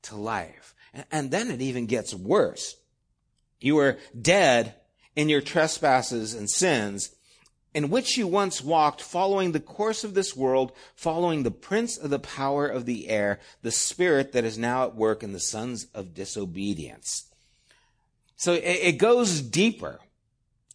to 0.03 0.15
life. 0.15 0.75
And 1.12 1.32
then 1.32 1.50
it 1.50 1.62
even 1.62 1.88
gets 1.88 2.13
worse. 2.13 2.75
You 3.60 3.75
were 3.75 3.98
dead 4.20 4.75
in 5.15 5.27
your 5.27 5.42
trespasses 5.42 6.36
and 6.36 6.50
sins, 6.50 7.15
in 7.74 7.89
which 7.89 8.15
you 8.15 8.27
once 8.27 8.63
walked, 8.63 9.01
following 9.01 9.51
the 9.51 9.60
course 9.60 10.03
of 10.03 10.13
this 10.13 10.36
world, 10.36 10.72
following 10.96 11.42
the 11.42 11.51
prince 11.51 11.98
of 11.98 12.12
the 12.12 12.20
power 12.20 12.68
of 12.68 12.86
the 12.86 13.10
air, 13.10 13.39
the 13.63 13.72
spirit 13.72 14.34
that 14.34 14.44
is 14.44 14.58
now 14.58 14.84
at 14.84 14.96
work 14.96 15.24
in 15.24 15.34
the 15.34 15.39
sons 15.39 15.88
of 15.96 16.13
disobedience. 16.13 17.32
So 18.36 18.53
it 18.53 19.00
goes 19.00 19.42
deeper. 19.42 20.00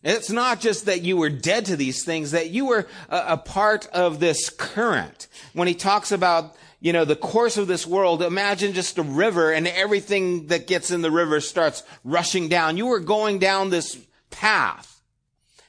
It's 0.03 0.31
not 0.31 0.61
just 0.61 0.87
that 0.87 1.03
you 1.03 1.17
were 1.17 1.29
dead 1.29 1.67
to 1.67 1.77
these 1.77 2.05
things, 2.05 2.31
that 2.31 2.51
you 2.51 2.67
were 2.67 2.87
a, 3.09 3.37
part 3.37 3.87
of 3.89 4.21
this 4.21 4.49
current. 4.49 5.29
When 5.53 5.69
he 5.69 5.75
talks 5.75 6.11
about, 6.11 6.57
you 6.81 6.93
know, 6.93 7.05
the 7.05 7.17
course 7.17 7.57
of 7.57 7.67
this 7.67 7.87
world, 7.87 8.23
imagine 8.23 8.73
just 8.73 8.99
a 8.99 9.03
river 9.03 9.53
and 9.53 9.67
everything 9.67 10.47
that 10.47 10.67
gets 10.67 10.91
in 10.91 11.03
the 11.03 11.11
river 11.11 11.41
starts 11.41 11.83
rushing 12.05 12.49
down. 12.49 12.77
You 12.77 12.87
were 12.87 13.01
going 13.01 13.39
down 13.39 13.71
this 13.71 13.99
path. 14.31 15.03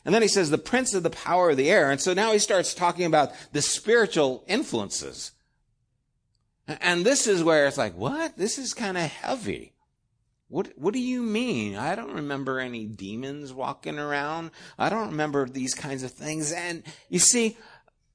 And 0.05 0.13
then 0.13 0.21
he 0.21 0.27
says 0.27 0.49
the 0.49 0.57
prince 0.57 0.93
of 0.93 1.03
the 1.03 1.09
power 1.09 1.49
of 1.49 1.57
the 1.57 1.69
air. 1.69 1.91
And 1.91 1.99
so 1.99 2.13
now 2.13 2.31
he 2.31 2.39
starts 2.39 2.73
talking 2.73 3.05
about 3.05 3.31
the 3.53 3.61
spiritual 3.61 4.43
influences. 4.47 5.31
And 6.67 7.03
this 7.03 7.25
is 7.25 7.43
where 7.43 7.67
it's 7.67 7.77
like, 7.77 7.95
what? 7.95 8.37
This 8.37 8.59
is 8.59 8.73
kind 8.75 8.97
of 8.97 9.03
heavy. 9.03 9.73
What, 10.47 10.71
what 10.77 10.93
do 10.93 10.99
you 10.99 11.21
mean? 11.21 11.75
I 11.75 11.95
don't 11.95 12.13
remember 12.13 12.59
any 12.59 12.85
demons 12.85 13.53
walking 13.53 13.99
around. 13.99 14.51
I 14.77 14.89
don't 14.89 15.09
remember 15.09 15.47
these 15.47 15.73
kinds 15.73 16.03
of 16.03 16.11
things. 16.11 16.51
And 16.51 16.83
you 17.09 17.19
see, 17.19 17.57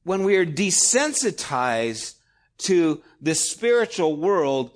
when 0.05 0.25
we 0.25 0.37
are 0.37 0.47
desensitized 0.47 2.15
to 2.59 3.03
the 3.21 3.35
spiritual 3.35 4.17
world, 4.17 4.71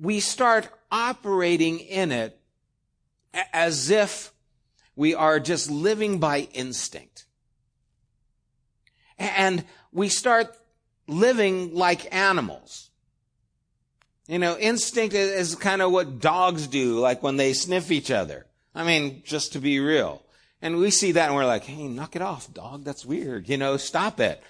we 0.00 0.20
start 0.20 0.68
operating 0.90 1.80
in 1.80 2.12
it 2.12 2.38
as 3.52 3.90
if 3.90 4.32
we 4.96 5.14
are 5.14 5.40
just 5.40 5.70
living 5.70 6.18
by 6.18 6.48
instinct. 6.52 7.24
And 9.18 9.64
we 9.92 10.08
start 10.08 10.56
living 11.06 11.74
like 11.74 12.14
animals. 12.14 12.90
You 14.26 14.38
know, 14.38 14.56
instinct 14.56 15.14
is 15.14 15.54
kind 15.54 15.82
of 15.82 15.92
what 15.92 16.20
dogs 16.20 16.66
do, 16.66 16.98
like 16.98 17.22
when 17.22 17.36
they 17.36 17.52
sniff 17.52 17.90
each 17.90 18.10
other. 18.10 18.46
I 18.74 18.84
mean, 18.84 19.22
just 19.24 19.52
to 19.52 19.58
be 19.58 19.80
real. 19.80 20.22
And 20.62 20.78
we 20.78 20.90
see 20.90 21.12
that 21.12 21.26
and 21.26 21.34
we're 21.34 21.44
like, 21.44 21.64
hey, 21.64 21.86
knock 21.88 22.16
it 22.16 22.22
off, 22.22 22.52
dog. 22.52 22.84
That's 22.84 23.04
weird. 23.04 23.48
You 23.48 23.58
know, 23.58 23.76
stop 23.76 24.18
it. 24.18 24.42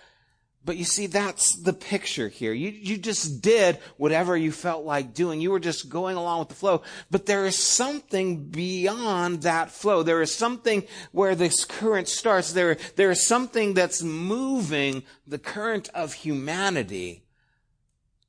But 0.64 0.78
you 0.78 0.84
see, 0.84 1.06
that's 1.06 1.56
the 1.56 1.74
picture 1.74 2.28
here. 2.28 2.54
You, 2.54 2.70
you 2.70 2.96
just 2.96 3.42
did 3.42 3.78
whatever 3.98 4.34
you 4.34 4.50
felt 4.50 4.86
like 4.86 5.12
doing. 5.12 5.42
You 5.42 5.50
were 5.50 5.60
just 5.60 5.90
going 5.90 6.16
along 6.16 6.38
with 6.38 6.48
the 6.48 6.54
flow. 6.54 6.82
But 7.10 7.26
there 7.26 7.44
is 7.44 7.58
something 7.58 8.46
beyond 8.46 9.42
that 9.42 9.70
flow. 9.70 10.02
There 10.02 10.22
is 10.22 10.34
something 10.34 10.84
where 11.12 11.34
this 11.34 11.66
current 11.66 12.08
starts. 12.08 12.52
There, 12.52 12.78
there 12.96 13.10
is 13.10 13.26
something 13.26 13.74
that's 13.74 14.02
moving 14.02 15.02
the 15.26 15.38
current 15.38 15.90
of 15.94 16.14
humanity 16.14 17.24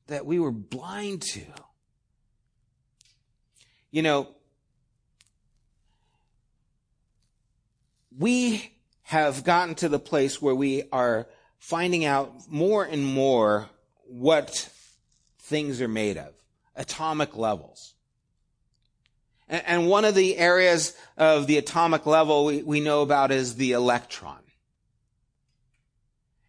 that 0.08 0.26
we 0.26 0.38
were 0.38 0.52
blind 0.52 1.22
to. 1.22 1.46
You 3.92 4.02
know, 4.02 4.28
we 8.18 8.74
have 9.04 9.46
gotten 9.46 9.76
to 9.76 9.88
the 9.88 10.00
place 10.00 10.42
where 10.42 10.56
we 10.56 10.84
are 10.92 11.28
finding 11.66 12.06
out 12.06 12.32
more 12.48 12.84
and 12.84 13.04
more 13.04 13.68
what 14.08 14.70
things 15.40 15.82
are 15.82 15.88
made 15.88 16.16
of, 16.16 16.32
atomic 16.76 17.36
levels. 17.36 17.96
And, 19.50 19.88
one 19.88 20.06
of 20.06 20.14
the 20.14 20.38
areas 20.38 20.96
of 21.18 21.48
the 21.48 21.58
atomic 21.58 22.06
level 22.06 22.46
we, 22.46 22.62
we 22.62 22.82
know 22.82 23.02
about 23.02 23.32
is 23.32 23.56
the 23.56 23.72
electron. 23.72 24.38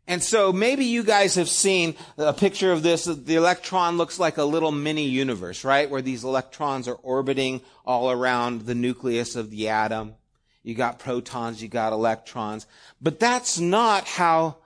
And 0.07 0.23
so 0.23 0.53
maybe 0.53 0.85
you 0.85 1.03
guys 1.03 1.35
have 1.37 1.49
seen 1.49 1.95
a 2.19 2.35
picture 2.35 2.73
of 2.73 2.83
this. 2.83 3.07
The 3.07 3.37
electron 3.37 3.97
looks 3.97 4.19
like 4.19 4.37
a 4.37 4.45
little 4.45 4.73
mini 4.73 5.05
universe, 5.05 5.65
right? 5.65 5.89
Where 5.89 6.03
these 6.03 6.25
electrons 6.25 6.89
are 6.89 6.95
orbiting 7.03 7.63
all 7.87 8.11
around 8.11 8.63
the 8.63 8.75
nucleus 8.75 9.35
of 9.35 9.51
the 9.51 9.71
atom. 9.71 10.15
You 10.63 10.75
got 10.75 10.99
protons, 10.99 11.63
you 11.63 11.69
got 11.69 11.95
electrons. 11.95 12.67
But 13.01 13.19
that's 13.19 13.59
not 13.59 14.05
how 14.05 14.59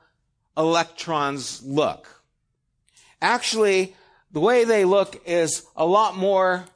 electrons 0.61 1.63
look. 1.65 2.23
Actually, 3.23 3.97
the 4.31 4.41
way 4.41 4.65
they 4.65 4.85
look 4.85 5.21
is 5.27 5.65
a 5.75 5.87
lot 5.87 6.17
more 6.17 6.67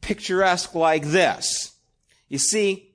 picturesque 0.00 0.74
like 0.74 1.04
this. 1.04 1.74
You 2.28 2.38
see, 2.38 2.90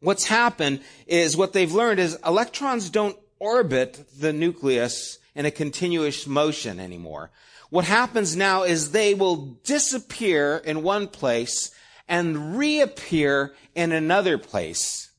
what's 0.00 0.26
happened 0.26 0.80
is 1.06 1.36
what 1.36 1.52
they've 1.52 1.72
learned 1.72 2.00
is 2.00 2.18
electrons 2.24 2.90
don't 2.90 3.16
orbit 3.38 4.04
the 4.18 4.32
nucleus 4.32 5.18
in 5.34 5.46
a 5.46 5.50
continuous 5.50 6.26
motion 6.26 6.78
anymore. 6.78 7.30
What 7.70 7.86
happens 7.86 8.36
now 8.36 8.64
is 8.64 8.90
they 8.90 9.14
will 9.14 9.58
disappear 9.64 10.58
in 10.58 10.82
one 10.82 11.08
place 11.08 11.70
and 12.06 12.58
reappear 12.58 13.54
in 13.74 13.92
another 13.92 14.36
place 14.36 15.11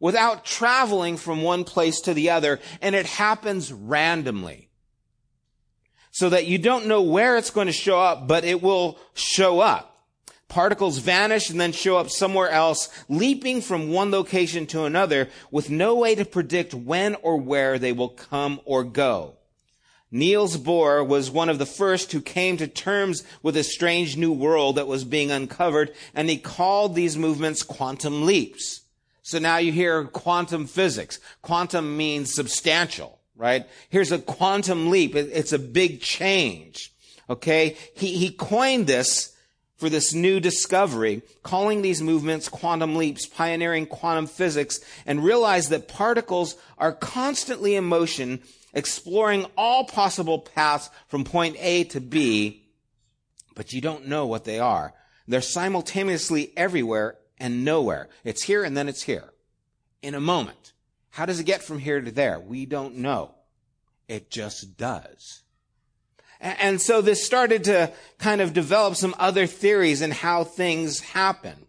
without 0.00 0.44
traveling 0.44 1.16
from 1.16 1.42
one 1.42 1.62
place 1.62 2.00
to 2.00 2.14
the 2.14 2.30
other, 2.30 2.58
and 2.80 2.94
it 2.94 3.06
happens 3.06 3.72
randomly. 3.72 4.68
So 6.10 6.30
that 6.30 6.46
you 6.46 6.58
don't 6.58 6.86
know 6.86 7.02
where 7.02 7.36
it's 7.36 7.50
going 7.50 7.68
to 7.68 7.72
show 7.72 8.00
up, 8.00 8.26
but 8.26 8.44
it 8.44 8.60
will 8.60 8.98
show 9.14 9.60
up. 9.60 9.86
Particles 10.48 10.98
vanish 10.98 11.48
and 11.48 11.60
then 11.60 11.70
show 11.70 11.96
up 11.96 12.10
somewhere 12.10 12.50
else, 12.50 12.88
leaping 13.08 13.60
from 13.60 13.92
one 13.92 14.10
location 14.10 14.66
to 14.66 14.84
another 14.84 15.28
with 15.52 15.70
no 15.70 15.94
way 15.94 16.16
to 16.16 16.24
predict 16.24 16.74
when 16.74 17.14
or 17.22 17.36
where 17.36 17.78
they 17.78 17.92
will 17.92 18.08
come 18.08 18.60
or 18.64 18.82
go. 18.82 19.36
Niels 20.10 20.56
Bohr 20.56 21.06
was 21.06 21.30
one 21.30 21.48
of 21.48 21.60
the 21.60 21.66
first 21.66 22.10
who 22.10 22.20
came 22.20 22.56
to 22.56 22.66
terms 22.66 23.22
with 23.44 23.56
a 23.56 23.62
strange 23.62 24.16
new 24.16 24.32
world 24.32 24.74
that 24.74 24.88
was 24.88 25.04
being 25.04 25.30
uncovered, 25.30 25.94
and 26.16 26.28
he 26.28 26.36
called 26.36 26.96
these 26.96 27.16
movements 27.16 27.62
quantum 27.62 28.26
leaps. 28.26 28.80
So 29.22 29.38
now 29.38 29.58
you 29.58 29.72
hear 29.72 30.04
quantum 30.04 30.66
physics. 30.66 31.18
Quantum 31.42 31.96
means 31.96 32.34
substantial, 32.34 33.20
right? 33.36 33.66
Here's 33.88 34.12
a 34.12 34.18
quantum 34.18 34.90
leap. 34.90 35.14
It's 35.14 35.52
a 35.52 35.58
big 35.58 36.00
change. 36.00 36.92
Okay? 37.28 37.76
He, 37.94 38.16
he 38.16 38.30
coined 38.30 38.86
this 38.86 39.34
for 39.76 39.88
this 39.88 40.12
new 40.12 40.40
discovery, 40.40 41.22
calling 41.42 41.80
these 41.80 42.02
movements 42.02 42.50
quantum 42.50 42.96
leaps, 42.96 43.26
pioneering 43.26 43.86
quantum 43.86 44.26
physics, 44.26 44.78
and 45.06 45.24
realized 45.24 45.70
that 45.70 45.88
particles 45.88 46.56
are 46.76 46.92
constantly 46.92 47.74
in 47.74 47.84
motion, 47.84 48.40
exploring 48.74 49.46
all 49.56 49.84
possible 49.84 50.38
paths 50.38 50.90
from 51.08 51.24
point 51.24 51.56
A 51.60 51.84
to 51.84 52.00
B, 52.00 52.66
but 53.54 53.72
you 53.72 53.80
don't 53.80 54.06
know 54.06 54.26
what 54.26 54.44
they 54.44 54.58
are. 54.58 54.92
They're 55.26 55.40
simultaneously 55.40 56.52
everywhere 56.56 57.16
and 57.40 57.64
nowhere. 57.64 58.08
It's 58.22 58.44
here 58.44 58.62
and 58.62 58.76
then 58.76 58.88
it's 58.88 59.02
here. 59.02 59.32
In 60.02 60.14
a 60.14 60.20
moment. 60.20 60.72
How 61.10 61.26
does 61.26 61.40
it 61.40 61.46
get 61.46 61.62
from 61.62 61.80
here 61.80 62.00
to 62.00 62.10
there? 62.10 62.38
We 62.38 62.66
don't 62.66 62.98
know. 62.98 63.34
It 64.06 64.30
just 64.30 64.76
does. 64.76 65.42
And 66.40 66.80
so 66.80 67.02
this 67.02 67.24
started 67.24 67.64
to 67.64 67.92
kind 68.18 68.40
of 68.40 68.54
develop 68.54 68.96
some 68.96 69.14
other 69.18 69.46
theories 69.46 70.00
in 70.00 70.10
how 70.10 70.44
things 70.44 71.00
happen. 71.00 71.66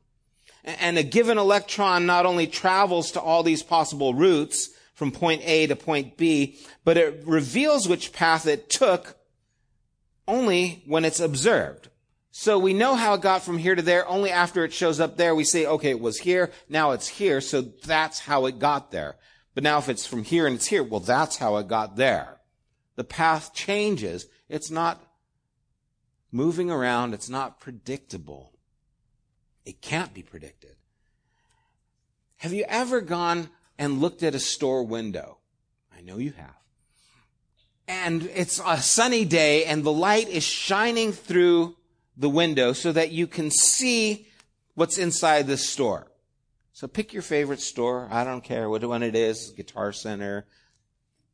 And 0.64 0.98
a 0.98 1.04
given 1.04 1.38
electron 1.38 2.06
not 2.06 2.26
only 2.26 2.48
travels 2.48 3.12
to 3.12 3.22
all 3.22 3.44
these 3.44 3.64
possible 3.64 4.14
routes 4.14 4.70
from 4.94 5.12
point 5.12 5.42
A 5.44 5.68
to 5.68 5.76
point 5.76 6.16
B, 6.16 6.60
but 6.86 6.98
it 6.98 7.24
reveals 7.26 7.90
which 7.90 8.14
path 8.14 8.46
it 8.46 8.70
took 8.70 9.18
only 10.28 10.84
when 10.86 11.04
it's 11.04 11.20
observed. 11.20 11.90
So 12.32 12.58
we 12.58 12.74
know 12.74 12.96
how 12.96 13.14
it 13.14 13.22
got 13.22 13.44
from 13.44 13.58
here 13.58 13.76
to 13.76 13.82
there 13.82 14.08
only 14.08 14.32
after 14.32 14.64
it 14.64 14.74
shows 14.74 15.00
up 15.00 15.18
there. 15.18 15.36
We 15.36 15.44
say, 15.44 15.66
okay, 15.66 15.90
it 15.90 16.00
was 16.00 16.20
here. 16.20 16.52
Now 16.70 16.92
it's 16.92 17.08
here. 17.08 17.42
So 17.42 17.62
that's 17.62 18.20
how 18.20 18.46
it 18.46 18.58
got 18.58 18.92
there. 18.92 19.18
But 19.54 19.64
now 19.64 19.78
if 19.80 19.90
it's 19.90 20.08
from 20.08 20.24
here 20.24 20.48
and 20.48 20.56
it's 20.56 20.68
here, 20.68 20.82
well, 20.82 21.02
that's 21.02 21.38
how 21.38 21.58
it 21.58 21.68
got 21.68 21.98
there. 21.98 22.40
The 22.96 23.04
path 23.04 23.54
changes 23.54 24.28
it's 24.48 24.70
not 24.70 25.02
moving 26.32 26.70
around. 26.70 27.14
It's 27.14 27.30
not 27.30 27.60
predictable. 27.60 28.54
It 29.66 29.82
can't 29.82 30.14
be 30.14 30.24
predicted. 30.24 30.76
Have 32.38 32.54
you 32.54 32.66
ever 32.68 33.02
gone 33.02 33.50
and 33.78 34.02
looked 34.02 34.24
at 34.24 34.36
a 34.36 34.40
store 34.40 34.84
window? 34.84 35.38
I 35.96 36.02
know 36.02 36.18
you 36.18 36.32
have. 36.32 36.56
And 37.88 38.24
it's 38.34 38.62
a 38.66 38.78
sunny 38.82 39.26
day 39.26 39.66
and 39.66 39.84
the 39.84 39.92
light 39.92 40.28
is 40.28 40.44
shining 40.44 41.12
through 41.12 41.76
the 42.22 42.30
window 42.30 42.72
so 42.72 42.92
that 42.92 43.12
you 43.12 43.28
can 43.28 43.50
see 43.52 44.28
what's 44.76 44.98
inside 44.98 45.48
the 45.48 45.58
store. 45.58 46.08
So 46.72 46.88
pick 46.88 47.14
your 47.14 47.24
favorite 47.24 47.60
store. 47.60 48.08
I 48.12 48.24
don't 48.24 48.44
care 48.44 48.70
what 48.70 48.84
one 48.86 49.04
it 49.04 49.16
is, 49.16 49.52
Guitar 49.58 49.92
Center, 49.92 50.46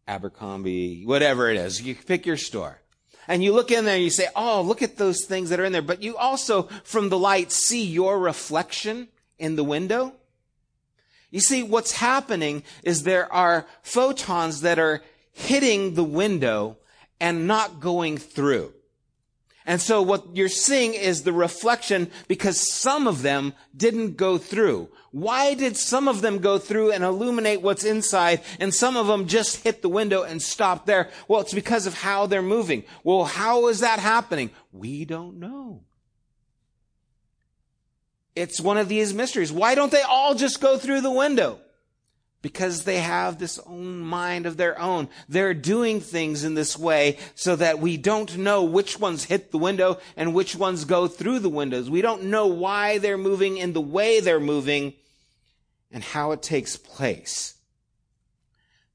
Abercrombie, 0.08 1.06
whatever 1.06 1.50
it 1.50 1.58
is. 1.58 1.82
You 1.82 1.94
pick 1.94 2.26
your 2.26 2.38
store 2.38 2.82
and 3.28 3.44
you 3.44 3.54
look 3.54 3.70
in 3.70 3.86
there 3.86 3.96
and 3.96 4.04
you 4.04 4.10
say, 4.10 4.28
oh, 4.36 4.62
look 4.62 4.82
at 4.82 4.98
those 4.98 5.26
things 5.26 5.50
that 5.50 5.60
are 5.60 5.66
in 5.66 5.74
there. 5.74 5.82
But 5.82 6.02
you 6.02 6.16
also, 6.16 6.64
from 6.84 7.10
the 7.10 7.20
light, 7.20 7.52
see 7.52 7.86
your 7.86 8.18
reflection 8.18 9.10
in 9.38 9.58
the 9.58 9.64
window. 9.64 10.14
You 11.30 11.42
see, 11.42 11.62
what's 11.62 11.92
happening 11.92 12.64
is 12.84 13.04
there 13.04 13.32
are 13.32 13.68
photons 13.82 14.62
that 14.62 14.80
are 14.80 15.04
hitting 15.34 15.94
the 15.94 16.04
window 16.04 16.78
and 17.20 17.46
not 17.46 17.82
going 17.82 18.18
through. 18.18 18.74
And 19.68 19.82
so 19.82 20.02
what 20.02 20.34
you're 20.34 20.48
seeing 20.48 20.94
is 20.94 21.22
the 21.24 21.34
reflection 21.34 22.10
because 22.30 22.72
some 22.74 23.06
of 23.06 23.22
them 23.22 23.54
didn't 23.76 24.16
go 24.16 24.38
through. 24.38 24.88
Why 25.12 25.56
did 25.56 25.76
some 25.76 26.08
of 26.08 26.22
them 26.22 26.40
go 26.40 26.58
through 26.58 26.94
and 26.94 27.04
illuminate 27.04 27.62
what's 27.62 27.84
inside 27.84 28.42
and 28.62 28.74
some 28.74 28.96
of 28.96 29.08
them 29.08 29.28
just 29.28 29.66
hit 29.66 29.82
the 29.82 29.90
window 29.90 30.24
and 30.24 30.42
stop 30.42 30.86
there? 30.86 31.10
Well, 31.28 31.42
it's 31.42 31.54
because 31.54 31.86
of 31.86 31.96
how 31.96 32.28
they're 32.28 32.42
moving. 32.42 32.86
Well, 33.04 33.26
how 33.26 33.68
is 33.68 33.82
that 33.82 34.00
happening? 34.00 34.52
We 34.72 35.04
don't 35.04 35.38
know. 35.38 35.84
It's 38.38 38.62
one 38.62 38.78
of 38.78 38.88
these 38.88 39.14
mysteries. 39.14 39.52
Why 39.52 39.76
don't 39.76 39.92
they 39.92 40.02
all 40.02 40.34
just 40.34 40.62
go 40.62 40.78
through 40.78 41.02
the 41.02 41.12
window? 41.12 41.60
Because 42.42 42.84
they 42.84 43.00
have 43.00 43.40
this 43.40 43.60
own 43.66 44.00
mind 44.00 44.46
of 44.46 44.58
their 44.58 44.80
own. 44.80 45.10
They're 45.28 45.54
doing 45.54 46.00
things 46.00 46.44
in 46.44 46.54
this 46.54 46.78
way 46.78 47.18
so 47.36 47.56
that 47.56 47.80
we 47.80 47.98
don't 47.98 48.38
know 48.38 48.64
which 48.64 49.00
ones 49.00 49.26
hit 49.26 49.52
the 49.52 49.58
window 49.58 50.00
and 50.16 50.34
which 50.34 50.56
ones 50.56 50.86
go 50.86 51.08
through 51.08 51.40
the 51.40 51.50
windows. 51.50 51.90
We 51.90 52.02
don't 52.02 52.26
know 52.26 52.48
why 52.48 53.00
they're 53.00 53.18
moving 53.18 53.58
in 53.58 53.74
the 53.74 53.82
way 53.82 54.20
they're 54.20 54.40
moving 54.40 54.94
and 55.92 56.04
how 56.04 56.32
it 56.32 56.42
takes 56.42 56.78
place. 56.78 57.56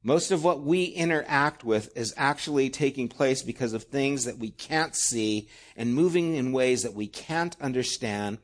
Most 0.04 0.32
of 0.32 0.42
what 0.42 0.62
we 0.62 0.84
interact 0.84 1.62
with 1.62 1.96
is 1.96 2.12
actually 2.16 2.70
taking 2.70 3.08
place 3.08 3.42
because 3.42 3.72
of 3.72 3.84
things 3.84 4.24
that 4.24 4.38
we 4.38 4.50
can't 4.50 4.96
see 4.96 5.48
and 5.76 5.94
moving 5.94 6.34
in 6.34 6.52
ways 6.52 6.82
that 6.82 6.94
we 6.94 7.06
can't 7.06 7.56
understand. 7.60 8.38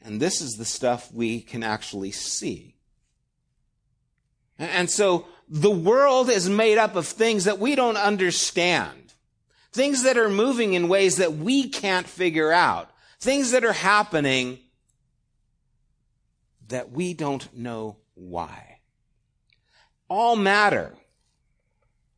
And 0.00 0.20
this 0.20 0.40
is 0.40 0.56
the 0.56 0.64
stuff 0.64 1.12
we 1.12 1.40
can 1.40 1.62
actually 1.62 2.12
see. 2.12 2.77
And 4.58 4.90
so 4.90 5.26
the 5.48 5.70
world 5.70 6.28
is 6.28 6.48
made 6.48 6.78
up 6.78 6.96
of 6.96 7.06
things 7.06 7.44
that 7.44 7.58
we 7.58 7.74
don't 7.74 7.96
understand. 7.96 9.14
Things 9.72 10.02
that 10.02 10.18
are 10.18 10.28
moving 10.28 10.74
in 10.74 10.88
ways 10.88 11.16
that 11.16 11.34
we 11.34 11.68
can't 11.68 12.06
figure 12.06 12.52
out. 12.52 12.90
Things 13.20 13.52
that 13.52 13.64
are 13.64 13.72
happening 13.72 14.58
that 16.68 16.90
we 16.90 17.14
don't 17.14 17.54
know 17.56 17.96
why. 18.14 18.80
All 20.08 20.36
matter 20.36 20.94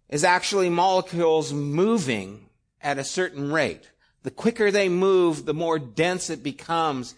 is 0.09 0.25
actually 0.25 0.71
molecules 0.71 1.53
moving 1.53 2.49
at 2.81 2.99
a 2.99 3.05
certain 3.05 3.53
rate. 3.53 3.91
The 4.23 4.31
quicker 4.31 4.71
they 4.71 4.89
move, 4.89 5.45
the 5.45 5.55
more 5.55 5.79
dense 5.79 6.31
it 6.31 6.43
becomes, 6.43 7.15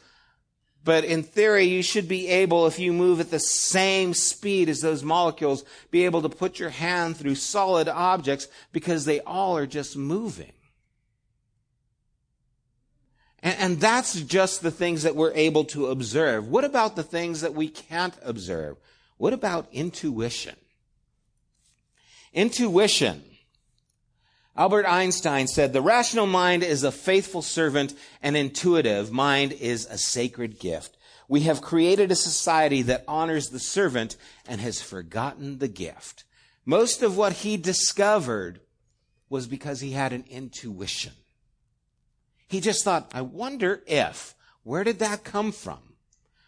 but 0.84 1.04
in 1.04 1.22
theory, 1.22 1.64
you 1.64 1.82
should 1.82 2.08
be 2.08 2.28
able, 2.28 2.66
if 2.66 2.78
you 2.78 2.92
move 2.92 3.20
at 3.20 3.30
the 3.30 3.38
same 3.38 4.14
speed 4.14 4.68
as 4.68 4.80
those 4.80 5.04
molecules, 5.04 5.64
be 5.90 6.04
able 6.04 6.22
to 6.22 6.28
put 6.28 6.58
your 6.58 6.70
hand 6.70 7.16
through 7.16 7.36
solid 7.36 7.88
objects 7.88 8.48
because 8.72 9.04
they 9.04 9.20
all 9.20 9.56
are 9.56 9.66
just 9.66 9.96
moving. 9.96 10.52
And, 13.44 13.58
and, 13.58 13.80
that's 13.80 14.20
just 14.20 14.62
the 14.62 14.70
things 14.70 15.02
that 15.02 15.16
we're 15.16 15.32
able 15.34 15.64
to 15.66 15.88
observe. 15.88 16.48
What 16.48 16.64
about 16.64 16.94
the 16.94 17.02
things 17.02 17.40
that 17.40 17.54
we 17.54 17.68
can't 17.68 18.14
observe? 18.22 18.76
What 19.18 19.32
about 19.32 19.68
intuition? 19.72 20.56
Intuition 22.32 23.22
Albert 24.56 24.86
Einstein 24.86 25.46
said, 25.46 25.72
the 25.72 25.80
rational 25.80 26.26
mind 26.26 26.62
is 26.62 26.84
a 26.84 26.92
faithful 26.92 27.40
servant, 27.40 27.94
an 28.22 28.36
intuitive 28.36 29.10
mind 29.10 29.52
is 29.52 29.86
a 29.86 29.96
sacred 29.96 30.58
gift. 30.58 30.98
We 31.26 31.40
have 31.42 31.62
created 31.62 32.10
a 32.10 32.16
society 32.16 32.82
that 32.82 33.04
honors 33.08 33.48
the 33.48 33.58
servant 33.58 34.16
and 34.46 34.60
has 34.60 34.82
forgotten 34.82 35.58
the 35.58 35.68
gift. 35.68 36.24
Most 36.66 37.02
of 37.02 37.16
what 37.16 37.32
he 37.32 37.56
discovered 37.56 38.60
was 39.30 39.46
because 39.46 39.80
he 39.80 39.92
had 39.92 40.12
an 40.12 40.24
intuition. 40.28 41.12
He 42.46 42.60
just 42.60 42.84
thought, 42.84 43.10
I 43.14 43.22
wonder 43.22 43.82
if, 43.86 44.34
where 44.62 44.84
did 44.84 44.98
that 44.98 45.24
come 45.24 45.52
from? 45.52 45.91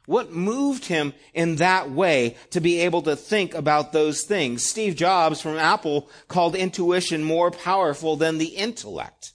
What 0.06 0.32
moved 0.32 0.86
him 0.86 1.14
in 1.32 1.56
that 1.56 1.90
way 1.90 2.36
to 2.50 2.60
be 2.60 2.80
able 2.80 3.02
to 3.02 3.16
think 3.16 3.54
about 3.54 3.92
those 3.92 4.22
things? 4.22 4.66
Steve 4.66 4.96
Jobs 4.96 5.40
from 5.40 5.56
Apple 5.56 6.10
called 6.28 6.54
intuition 6.54 7.24
more 7.24 7.50
powerful 7.50 8.16
than 8.16 8.38
the 8.38 8.48
intellect. 8.56 9.32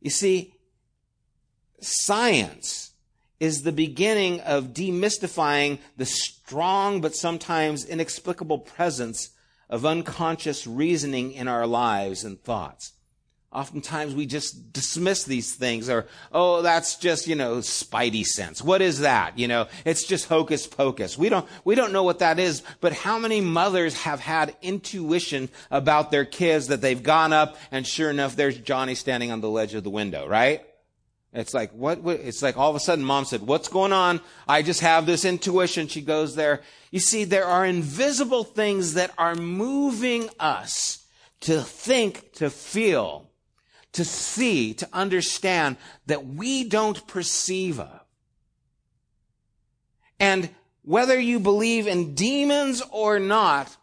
You 0.00 0.10
see, 0.10 0.54
science 1.80 2.92
is 3.38 3.62
the 3.62 3.72
beginning 3.72 4.40
of 4.40 4.68
demystifying 4.68 5.78
the 5.96 6.06
strong 6.06 7.00
but 7.00 7.14
sometimes 7.14 7.84
inexplicable 7.84 8.58
presence 8.58 9.30
of 9.68 9.86
unconscious 9.86 10.66
reasoning 10.66 11.32
in 11.32 11.48
our 11.48 11.66
lives 11.66 12.24
and 12.24 12.42
thoughts. 12.42 12.92
Oftentimes 13.52 14.14
we 14.14 14.26
just 14.26 14.72
dismiss 14.72 15.24
these 15.24 15.54
things 15.56 15.90
or, 15.90 16.06
oh, 16.30 16.62
that's 16.62 16.94
just, 16.94 17.26
you 17.26 17.34
know, 17.34 17.56
spidey 17.56 18.24
sense. 18.24 18.62
What 18.62 18.80
is 18.80 19.00
that? 19.00 19.36
You 19.36 19.48
know, 19.48 19.66
it's 19.84 20.06
just 20.06 20.28
hocus 20.28 20.68
pocus. 20.68 21.18
We 21.18 21.28
don't, 21.28 21.48
we 21.64 21.74
don't 21.74 21.92
know 21.92 22.04
what 22.04 22.20
that 22.20 22.38
is, 22.38 22.62
but 22.80 22.92
how 22.92 23.18
many 23.18 23.40
mothers 23.40 24.02
have 24.02 24.20
had 24.20 24.54
intuition 24.62 25.48
about 25.68 26.12
their 26.12 26.24
kids 26.24 26.68
that 26.68 26.80
they've 26.80 27.02
gone 27.02 27.32
up 27.32 27.56
and 27.72 27.84
sure 27.84 28.08
enough, 28.08 28.36
there's 28.36 28.56
Johnny 28.56 28.94
standing 28.94 29.32
on 29.32 29.40
the 29.40 29.50
ledge 29.50 29.74
of 29.74 29.82
the 29.82 29.90
window, 29.90 30.28
right? 30.28 30.64
It's 31.32 31.54
like, 31.54 31.72
what, 31.72 32.02
what, 32.02 32.20
it's 32.20 32.42
like 32.42 32.56
all 32.56 32.70
of 32.70 32.76
a 32.76 32.80
sudden 32.80 33.04
mom 33.04 33.24
said, 33.24 33.42
what's 33.42 33.68
going 33.68 33.92
on? 33.92 34.20
I 34.46 34.62
just 34.62 34.80
have 34.80 35.06
this 35.06 35.24
intuition. 35.24 35.88
She 35.88 36.02
goes 36.02 36.36
there. 36.36 36.62
You 36.92 37.00
see, 37.00 37.24
there 37.24 37.46
are 37.46 37.66
invisible 37.66 38.44
things 38.44 38.94
that 38.94 39.12
are 39.18 39.34
moving 39.34 40.28
us 40.38 41.04
to 41.40 41.62
think, 41.62 42.32
to 42.34 42.50
feel, 42.50 43.29
to 43.92 44.04
see, 44.04 44.74
to 44.74 44.88
understand 44.92 45.76
that 46.06 46.26
we 46.26 46.64
don't 46.64 47.06
perceive 47.06 47.80
of. 47.80 48.00
And 50.18 50.50
whether 50.82 51.18
you 51.18 51.40
believe 51.40 51.86
in 51.86 52.14
demons 52.14 52.82
or 52.90 53.18
not, 53.18 53.76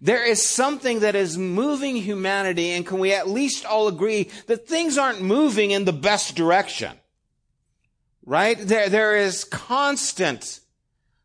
there 0.00 0.26
is 0.26 0.44
something 0.44 1.00
that 1.00 1.14
is 1.14 1.38
moving 1.38 1.96
humanity, 1.96 2.70
and 2.70 2.84
can 2.84 2.98
we 2.98 3.12
at 3.12 3.28
least 3.28 3.64
all 3.64 3.86
agree 3.86 4.28
that 4.48 4.66
things 4.66 4.98
aren't 4.98 5.22
moving 5.22 5.70
in 5.70 5.84
the 5.84 5.92
best 5.92 6.34
direction? 6.34 6.92
Right? 8.26 8.58
There, 8.58 8.88
there 8.88 9.16
is 9.16 9.44
constant 9.44 10.60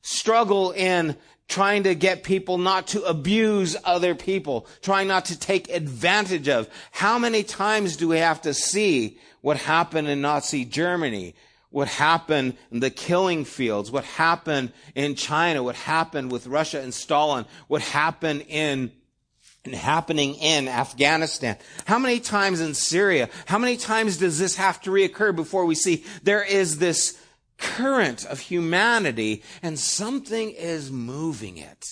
struggle 0.02 0.72
in 0.72 1.16
trying 1.48 1.84
to 1.84 1.96
get 1.96 2.24
people 2.24 2.58
not 2.58 2.88
to 2.88 3.04
abuse 3.04 3.78
other 3.84 4.16
people, 4.16 4.68
trying 4.82 5.08
not 5.08 5.26
to 5.26 5.40
take 5.40 5.70
advantage 5.70 6.50
of. 6.50 6.70
How 6.92 7.18
many 7.18 7.44
times 7.44 7.96
do 7.98 8.08
we 8.08 8.18
have 8.18 8.42
to 8.42 8.54
see 8.54 9.18
what 9.42 9.58
happened 9.58 10.10
in 10.10 10.22
Nazi 10.22 10.66
Germany? 10.66 11.36
What 11.70 11.88
happened 11.88 12.58
in 12.72 12.80
the 12.80 12.90
killing 12.90 13.46
fields? 13.46 13.92
What 13.92 14.04
happened 14.04 14.72
in 14.96 15.16
China? 15.16 15.64
What 15.64 15.76
happened 15.76 16.32
with 16.32 16.48
Russia 16.48 16.82
and 16.82 16.94
Stalin? 16.94 17.46
What 17.68 17.82
happened 17.82 18.46
in 18.48 18.92
happening 19.74 20.36
in 20.36 20.70
Afghanistan. 20.70 21.58
How 21.86 22.00
many 22.00 22.22
times 22.22 22.62
in 22.62 22.74
Syria? 22.74 23.28
How 23.46 23.58
many 23.58 23.76
times 23.76 24.16
does 24.16 24.40
this 24.40 24.56
have 24.56 24.82
to 24.84 24.92
reoccur 24.92 25.36
before 25.36 25.66
we 25.66 25.76
see 25.76 26.06
there 26.24 26.44
is 26.44 26.78
this 26.78 27.22
current 27.58 28.26
of 28.26 28.40
humanity 28.40 29.44
and 29.62 29.78
something 29.78 30.52
is 30.52 30.92
moving 30.92 31.58
it. 31.58 31.86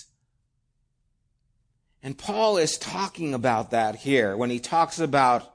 And 2.04 2.18
Paul 2.18 2.58
is 2.58 2.78
talking 2.78 3.34
about 3.34 3.72
that 3.72 3.96
here 3.96 4.38
when 4.38 4.50
he 4.50 4.60
talks 4.60 5.00
about 5.00 5.52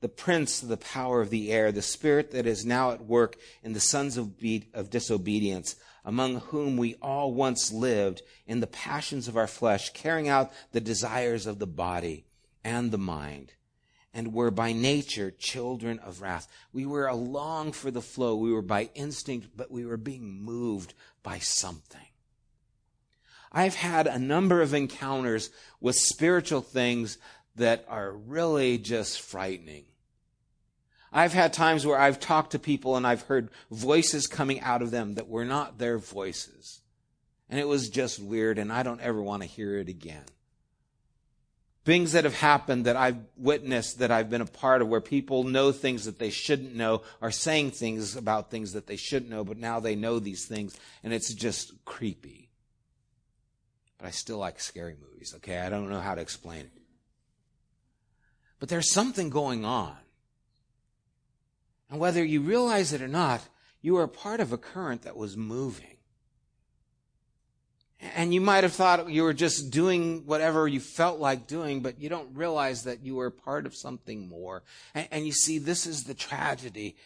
the 0.00 0.08
prince 0.08 0.62
of 0.62 0.68
the 0.68 0.76
power 0.76 1.20
of 1.20 1.30
the 1.30 1.50
air, 1.50 1.72
the 1.72 1.80
spirit 1.80 2.32
that 2.32 2.46
is 2.46 2.64
now 2.64 2.90
at 2.90 3.06
work 3.06 3.36
in 3.62 3.72
the 3.72 3.80
sons 3.80 4.16
of, 4.16 4.38
be- 4.38 4.68
of 4.74 4.90
disobedience, 4.90 5.76
among 6.04 6.40
whom 6.40 6.76
we 6.76 6.96
all 7.00 7.32
once 7.32 7.72
lived 7.72 8.20
in 8.46 8.60
the 8.60 8.66
passions 8.66 9.28
of 9.28 9.36
our 9.36 9.46
flesh, 9.46 9.90
carrying 9.90 10.28
out 10.28 10.52
the 10.72 10.80
desires 10.80 11.46
of 11.46 11.58
the 11.58 11.66
body 11.66 12.26
and 12.64 12.90
the 12.90 12.98
mind 12.98 13.52
and 14.14 14.32
were 14.32 14.50
by 14.50 14.72
nature 14.72 15.30
children 15.30 15.98
of 16.00 16.20
wrath. 16.20 16.46
We 16.72 16.84
were 16.84 17.06
along 17.06 17.72
for 17.72 17.90
the 17.90 18.02
flow. 18.02 18.36
We 18.36 18.52
were 18.52 18.62
by 18.62 18.90
instinct, 18.94 19.48
but 19.56 19.70
we 19.70 19.86
were 19.86 19.96
being 19.96 20.42
moved 20.42 20.94
by 21.22 21.38
something. 21.38 22.00
I've 23.50 23.74
had 23.74 24.06
a 24.06 24.18
number 24.18 24.62
of 24.62 24.74
encounters 24.74 25.50
with 25.80 25.96
spiritual 25.96 26.62
things 26.62 27.18
that 27.56 27.84
are 27.88 28.12
really 28.12 28.78
just 28.78 29.20
frightening. 29.20 29.84
I've 31.12 31.34
had 31.34 31.52
times 31.52 31.84
where 31.84 31.98
I've 31.98 32.20
talked 32.20 32.52
to 32.52 32.58
people 32.58 32.96
and 32.96 33.06
I've 33.06 33.22
heard 33.22 33.50
voices 33.70 34.26
coming 34.26 34.60
out 34.60 34.80
of 34.80 34.90
them 34.90 35.14
that 35.14 35.28
were 35.28 35.44
not 35.44 35.78
their 35.78 35.98
voices. 35.98 36.80
And 37.50 37.60
it 37.60 37.68
was 37.68 37.90
just 37.90 38.18
weird 38.18 38.58
and 38.58 38.72
I 38.72 38.82
don't 38.82 39.02
ever 39.02 39.22
want 39.22 39.42
to 39.42 39.48
hear 39.48 39.76
it 39.76 39.90
again 39.90 40.24
things 41.84 42.12
that 42.12 42.24
have 42.24 42.34
happened 42.34 42.84
that 42.86 42.96
I've 42.96 43.18
witnessed, 43.36 43.98
that 43.98 44.10
I've 44.10 44.30
been 44.30 44.40
a 44.40 44.46
part 44.46 44.82
of, 44.82 44.88
where 44.88 45.00
people 45.00 45.44
know 45.44 45.72
things 45.72 46.04
that 46.04 46.18
they 46.18 46.30
shouldn't 46.30 46.74
know, 46.74 47.02
are 47.20 47.30
saying 47.30 47.72
things 47.72 48.16
about 48.16 48.50
things 48.50 48.72
that 48.72 48.86
they 48.86 48.96
shouldn't 48.96 49.30
know, 49.30 49.44
but 49.44 49.58
now 49.58 49.80
they 49.80 49.96
know 49.96 50.18
these 50.18 50.46
things, 50.46 50.78
and 51.02 51.12
it's 51.12 51.34
just 51.34 51.84
creepy. 51.84 52.50
But 53.98 54.06
I 54.06 54.10
still 54.10 54.38
like 54.38 54.60
scary 54.60 54.96
movies, 55.00 55.32
okay? 55.36 55.58
I 55.58 55.68
don't 55.68 55.90
know 55.90 56.00
how 56.00 56.14
to 56.14 56.20
explain 56.20 56.60
it. 56.60 56.72
But 58.60 58.68
there's 58.68 58.92
something 58.92 59.28
going 59.28 59.64
on. 59.64 59.96
And 61.90 61.98
whether 61.98 62.24
you 62.24 62.40
realize 62.40 62.92
it 62.92 63.02
or 63.02 63.08
not, 63.08 63.42
you 63.80 63.96
are 63.96 64.06
part 64.06 64.40
of 64.40 64.52
a 64.52 64.58
current 64.58 65.02
that 65.02 65.16
was 65.16 65.36
moving. 65.36 65.91
And 68.02 68.34
you 68.34 68.40
might 68.40 68.64
have 68.64 68.72
thought 68.72 69.10
you 69.10 69.22
were 69.22 69.32
just 69.32 69.70
doing 69.70 70.26
whatever 70.26 70.66
you 70.66 70.80
felt 70.80 71.20
like 71.20 71.46
doing, 71.46 71.82
but 71.82 72.00
you 72.00 72.08
don't 72.08 72.34
realize 72.34 72.82
that 72.82 73.04
you 73.04 73.14
were 73.14 73.30
part 73.30 73.64
of 73.64 73.76
something 73.76 74.28
more. 74.28 74.64
And, 74.92 75.08
and, 75.12 75.26
you 75.26 75.32
see, 75.32 75.58
this 75.58 75.86
is 75.86 76.02
the 76.02 76.14
tragedy 76.14 76.96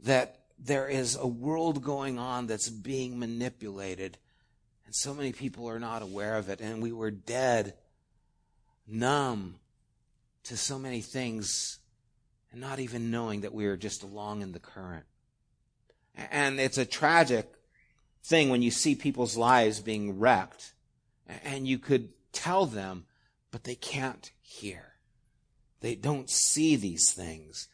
that 0.00 0.40
there 0.58 0.88
is 0.88 1.16
a 1.16 1.26
world 1.26 1.82
going 1.82 2.18
on 2.18 2.46
that's 2.46 2.68
being 2.68 3.18
manipulated. 3.18 4.18
And 4.84 4.94
so 4.94 5.14
many 5.14 5.32
people 5.32 5.70
are 5.70 5.80
not 5.80 6.02
aware 6.02 6.36
of 6.36 6.50
it. 6.50 6.60
And 6.60 6.82
we 6.82 6.92
were 6.92 7.10
dead, 7.10 7.72
numb 8.86 9.56
to 10.44 10.56
so 10.58 10.78
many 10.78 11.00
things, 11.00 11.78
and 12.50 12.60
not 12.60 12.78
even 12.78 13.10
knowing 13.10 13.40
that 13.40 13.54
we 13.54 13.66
were 13.66 13.78
just 13.78 14.02
along 14.02 14.42
in 14.42 14.52
the 14.52 14.60
current. 14.60 15.06
And 16.30 16.60
it's 16.60 16.76
a 16.76 16.84
tragic 16.84 17.50
thing 18.24 18.50
when 18.50 18.62
you 18.62 18.70
see 18.70 18.94
people's 18.94 19.36
lives 19.36 19.80
being 19.80 20.18
wrecked 20.18 20.74
and 21.44 21.66
you 21.66 21.78
could 21.78 22.10
tell 22.32 22.66
them, 22.66 23.06
but 23.50 23.64
they 23.64 23.74
can't 23.74 24.30
hear. 24.40 24.94
They 25.80 25.94
don't 25.94 26.30
see 26.30 26.76
these 26.76 27.12
things. 27.12 27.68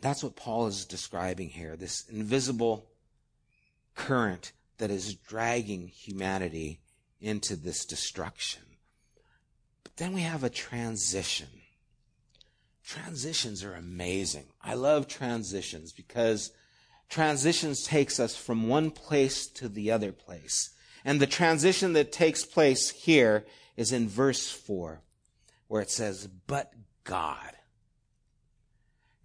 That's 0.00 0.22
what 0.22 0.36
Paul 0.36 0.66
is 0.66 0.84
describing 0.84 1.48
here 1.48 1.76
this 1.76 2.04
invisible 2.08 2.90
current 3.94 4.52
that 4.78 4.90
is 4.90 5.14
dragging 5.14 5.88
humanity 5.88 6.80
into 7.20 7.56
this 7.56 7.86
destruction. 7.86 8.62
But 9.82 9.96
then 9.96 10.12
we 10.12 10.20
have 10.20 10.44
a 10.44 10.50
transition. 10.50 11.48
Transitions 12.84 13.64
are 13.64 13.74
amazing. 13.74 14.44
I 14.60 14.74
love 14.74 15.08
transitions 15.08 15.92
because 15.92 16.50
transitions 17.08 17.82
takes 17.82 18.18
us 18.18 18.36
from 18.36 18.68
one 18.68 18.90
place 18.90 19.46
to 19.48 19.68
the 19.68 19.90
other 19.90 20.12
place. 20.12 20.70
And 21.04 21.20
the 21.20 21.26
transition 21.26 21.92
that 21.92 22.12
takes 22.12 22.44
place 22.44 22.90
here 22.90 23.44
is 23.76 23.92
in 23.92 24.08
verse 24.08 24.50
4, 24.50 25.02
where 25.68 25.82
it 25.82 25.90
says, 25.90 26.28
But 26.46 26.72
God. 27.04 27.52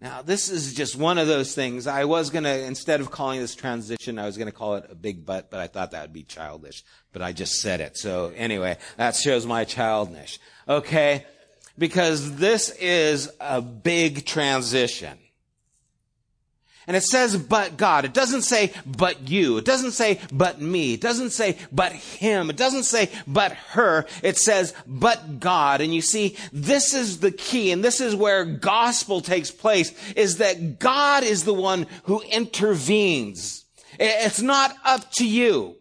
Now, 0.00 0.22
this 0.22 0.48
is 0.48 0.72
just 0.72 0.96
one 0.96 1.18
of 1.18 1.26
those 1.26 1.54
things. 1.54 1.86
I 1.86 2.06
was 2.06 2.30
going 2.30 2.44
to, 2.44 2.64
instead 2.64 3.00
of 3.00 3.10
calling 3.10 3.38
this 3.38 3.54
transition, 3.54 4.18
I 4.18 4.24
was 4.24 4.38
going 4.38 4.46
to 4.46 4.52
call 4.52 4.76
it 4.76 4.86
a 4.88 4.94
big 4.94 5.26
but, 5.26 5.50
but 5.50 5.60
I 5.60 5.66
thought 5.66 5.90
that 5.90 6.02
would 6.02 6.12
be 6.12 6.22
childish. 6.22 6.84
But 7.12 7.20
I 7.20 7.32
just 7.32 7.60
said 7.60 7.80
it. 7.80 7.98
So 7.98 8.32
anyway, 8.34 8.78
that 8.96 9.14
shows 9.14 9.44
my 9.44 9.64
childness. 9.64 10.38
Okay? 10.66 11.26
Because 11.76 12.36
this 12.36 12.70
is 12.80 13.30
a 13.40 13.60
big 13.60 14.24
transition. 14.24 15.18
And 16.90 16.96
it 16.96 17.04
says, 17.04 17.36
but 17.36 17.76
God. 17.76 18.04
It 18.04 18.12
doesn't 18.12 18.42
say, 18.42 18.72
but 18.84 19.28
you. 19.28 19.58
It 19.58 19.64
doesn't 19.64 19.92
say, 19.92 20.18
but 20.32 20.60
me. 20.60 20.94
It 20.94 21.00
doesn't 21.00 21.30
say, 21.30 21.56
but 21.70 21.92
him. 21.92 22.50
It 22.50 22.56
doesn't 22.56 22.82
say, 22.82 23.10
but 23.28 23.52
her. 23.52 24.06
It 24.24 24.36
says, 24.36 24.74
but 24.88 25.38
God. 25.38 25.82
And 25.82 25.94
you 25.94 26.02
see, 26.02 26.36
this 26.52 26.92
is 26.92 27.20
the 27.20 27.30
key, 27.30 27.70
and 27.70 27.84
this 27.84 28.00
is 28.00 28.16
where 28.16 28.44
gospel 28.44 29.20
takes 29.20 29.52
place, 29.52 29.94
is 30.14 30.38
that 30.38 30.80
God 30.80 31.22
is 31.22 31.44
the 31.44 31.54
one 31.54 31.86
who 32.06 32.22
intervenes. 32.22 33.66
It's 34.00 34.42
not 34.42 34.74
up 34.84 35.12
to 35.12 35.24
you. 35.24 35.76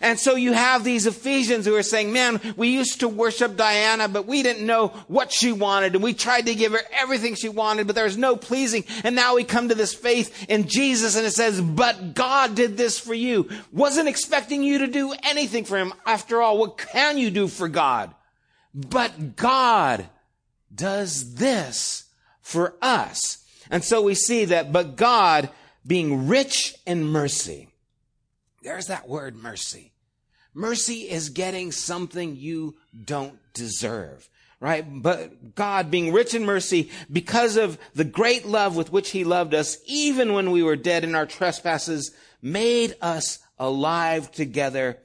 And 0.00 0.18
so 0.18 0.34
you 0.34 0.52
have 0.52 0.82
these 0.82 1.06
Ephesians 1.06 1.66
who 1.66 1.74
are 1.76 1.82
saying, 1.82 2.12
man, 2.12 2.40
we 2.56 2.68
used 2.68 3.00
to 3.00 3.08
worship 3.08 3.56
Diana, 3.56 4.08
but 4.08 4.26
we 4.26 4.42
didn't 4.42 4.66
know 4.66 4.88
what 5.06 5.32
she 5.32 5.52
wanted. 5.52 5.94
And 5.94 6.02
we 6.02 6.14
tried 6.14 6.46
to 6.46 6.54
give 6.54 6.72
her 6.72 6.82
everything 6.92 7.34
she 7.34 7.48
wanted, 7.48 7.86
but 7.86 7.94
there 7.94 8.04
was 8.04 8.16
no 8.16 8.36
pleasing. 8.36 8.84
And 9.04 9.14
now 9.14 9.36
we 9.36 9.44
come 9.44 9.68
to 9.68 9.74
this 9.74 9.94
faith 9.94 10.46
in 10.48 10.66
Jesus 10.66 11.16
and 11.16 11.24
it 11.24 11.30
says, 11.30 11.60
but 11.60 12.14
God 12.14 12.54
did 12.54 12.76
this 12.76 12.98
for 12.98 13.14
you. 13.14 13.48
Wasn't 13.72 14.08
expecting 14.08 14.62
you 14.62 14.78
to 14.78 14.86
do 14.86 15.14
anything 15.22 15.64
for 15.64 15.78
him. 15.78 15.92
After 16.04 16.42
all, 16.42 16.58
what 16.58 16.78
can 16.78 17.16
you 17.16 17.30
do 17.30 17.46
for 17.46 17.68
God? 17.68 18.14
But 18.74 19.36
God 19.36 20.08
does 20.74 21.34
this 21.34 22.04
for 22.40 22.74
us. 22.82 23.44
And 23.70 23.84
so 23.84 24.02
we 24.02 24.14
see 24.14 24.46
that, 24.46 24.72
but 24.72 24.96
God 24.96 25.50
being 25.86 26.26
rich 26.26 26.74
in 26.84 27.04
mercy 27.04 27.68
there's 28.64 28.86
that 28.86 29.08
word 29.08 29.36
mercy. 29.36 29.92
Mercy 30.54 31.08
is 31.10 31.28
getting 31.28 31.70
something 31.70 32.36
you 32.36 32.76
don't 33.04 33.38
deserve, 33.52 34.28
right? 34.58 34.84
But 34.84 35.54
God 35.54 35.90
being 35.90 36.12
rich 36.12 36.32
in 36.34 36.44
mercy 36.44 36.90
because 37.12 37.56
of 37.56 37.78
the 37.94 38.04
great 38.04 38.46
love 38.46 38.76
with 38.76 38.90
which 38.90 39.10
he 39.10 39.24
loved 39.24 39.52
us, 39.52 39.76
even 39.86 40.32
when 40.32 40.50
we 40.50 40.62
were 40.62 40.76
dead 40.76 41.04
in 41.04 41.14
our 41.14 41.26
trespasses, 41.26 42.12
made 42.40 42.94
us 43.02 43.40
alive 43.58 44.32
together 44.32 44.98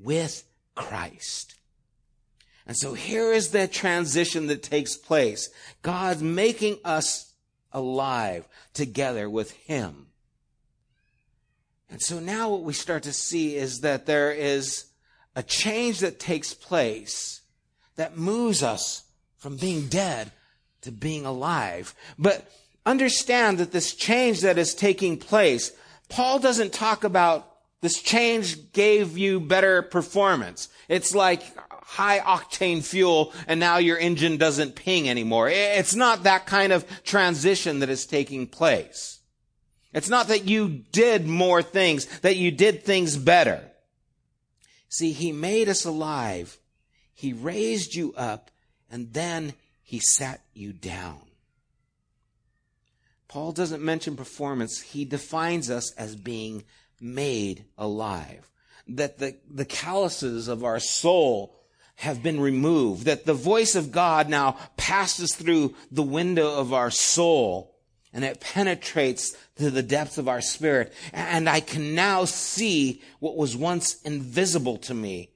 with 0.00 0.44
Christ. 0.74 1.54
And 2.66 2.76
so 2.76 2.92
here 2.92 3.32
is 3.32 3.50
the 3.50 3.66
transition 3.66 4.48
that 4.48 4.62
takes 4.62 4.96
place. 4.96 5.48
God's 5.80 6.22
making 6.22 6.78
us 6.84 7.32
alive 7.72 8.46
together 8.74 9.30
with 9.30 9.52
him. 9.52 10.07
And 11.90 12.02
so 12.02 12.18
now 12.20 12.50
what 12.50 12.62
we 12.62 12.72
start 12.72 13.02
to 13.04 13.12
see 13.12 13.56
is 13.56 13.80
that 13.80 14.06
there 14.06 14.32
is 14.32 14.86
a 15.34 15.42
change 15.42 16.00
that 16.00 16.20
takes 16.20 16.52
place 16.52 17.40
that 17.96 18.16
moves 18.16 18.62
us 18.62 19.04
from 19.36 19.56
being 19.56 19.86
dead 19.88 20.32
to 20.82 20.92
being 20.92 21.24
alive. 21.24 21.94
But 22.18 22.50
understand 22.84 23.58
that 23.58 23.72
this 23.72 23.94
change 23.94 24.40
that 24.42 24.58
is 24.58 24.74
taking 24.74 25.16
place, 25.16 25.72
Paul 26.08 26.38
doesn't 26.38 26.72
talk 26.72 27.04
about 27.04 27.48
this 27.80 28.02
change 28.02 28.72
gave 28.72 29.16
you 29.16 29.40
better 29.40 29.82
performance. 29.82 30.68
It's 30.88 31.14
like 31.14 31.42
high 31.70 32.18
octane 32.18 32.84
fuel 32.84 33.32
and 33.46 33.60
now 33.60 33.78
your 33.78 33.98
engine 33.98 34.36
doesn't 34.36 34.74
ping 34.74 35.08
anymore. 35.08 35.48
It's 35.48 35.94
not 35.94 36.24
that 36.24 36.46
kind 36.46 36.72
of 36.72 36.84
transition 37.04 37.78
that 37.78 37.88
is 37.88 38.04
taking 38.04 38.46
place. 38.46 39.17
It's 39.92 40.08
not 40.08 40.28
that 40.28 40.44
you 40.44 40.68
did 40.68 41.26
more 41.26 41.62
things, 41.62 42.06
that 42.20 42.36
you 42.36 42.50
did 42.50 42.82
things 42.82 43.16
better. 43.16 43.62
See, 44.88 45.12
He 45.12 45.32
made 45.32 45.68
us 45.68 45.84
alive. 45.84 46.58
He 47.14 47.32
raised 47.32 47.94
you 47.94 48.12
up 48.16 48.50
and 48.90 49.12
then 49.12 49.54
He 49.82 50.00
sat 50.00 50.42
you 50.52 50.72
down. 50.72 51.20
Paul 53.28 53.52
doesn't 53.52 53.82
mention 53.82 54.16
performance. 54.16 54.80
He 54.80 55.04
defines 55.04 55.70
us 55.70 55.92
as 55.94 56.16
being 56.16 56.64
made 57.00 57.64
alive. 57.76 58.50
That 58.88 59.18
the, 59.18 59.36
the 59.50 59.66
calluses 59.66 60.48
of 60.48 60.64
our 60.64 60.80
soul 60.80 61.54
have 61.96 62.22
been 62.22 62.40
removed. 62.40 63.04
That 63.04 63.26
the 63.26 63.34
voice 63.34 63.74
of 63.74 63.92
God 63.92 64.30
now 64.30 64.56
passes 64.78 65.34
through 65.34 65.74
the 65.90 66.02
window 66.02 66.54
of 66.54 66.72
our 66.72 66.90
soul 66.90 67.74
and 68.12 68.24
it 68.24 68.40
penetrates 68.40 69.36
to 69.56 69.70
the 69.70 69.82
depths 69.82 70.18
of 70.18 70.28
our 70.28 70.40
spirit. 70.40 70.92
And 71.12 71.48
I 71.48 71.60
can 71.60 71.94
now 71.94 72.24
see 72.24 73.02
what 73.20 73.36
was 73.36 73.56
once 73.56 74.00
invisible 74.02 74.78
to 74.78 74.94
me. 74.94 75.30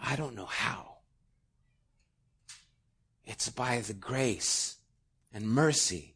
I 0.00 0.16
don't 0.16 0.36
know 0.36 0.46
how. 0.46 0.98
It's 3.24 3.48
by 3.48 3.80
the 3.80 3.94
grace 3.94 4.76
and 5.34 5.46
mercy 5.46 6.14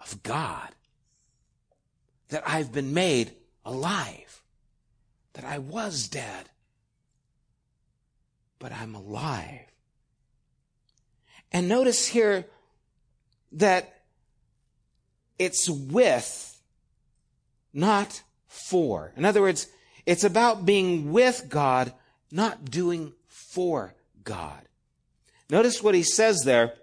of 0.00 0.22
God 0.22 0.70
that 2.30 2.42
I've 2.46 2.72
been 2.72 2.94
made 2.94 3.32
alive, 3.64 4.42
that 5.34 5.44
I 5.44 5.58
was 5.58 6.08
dead, 6.08 6.48
but 8.58 8.72
I'm 8.72 8.94
alive. 8.94 9.66
And 11.52 11.68
notice 11.68 12.06
here 12.06 12.46
that 13.52 13.99
it's 15.40 15.70
with, 15.70 16.60
not 17.72 18.22
for. 18.46 19.12
In 19.16 19.24
other 19.24 19.40
words, 19.40 19.66
it's 20.04 20.22
about 20.22 20.66
being 20.66 21.12
with 21.12 21.46
God, 21.48 21.94
not 22.30 22.70
doing 22.70 23.14
for 23.26 23.94
God. 24.22 24.60
Notice 25.48 25.82
what 25.82 25.94
he 25.94 26.02
says 26.02 26.42
there. 26.44 26.74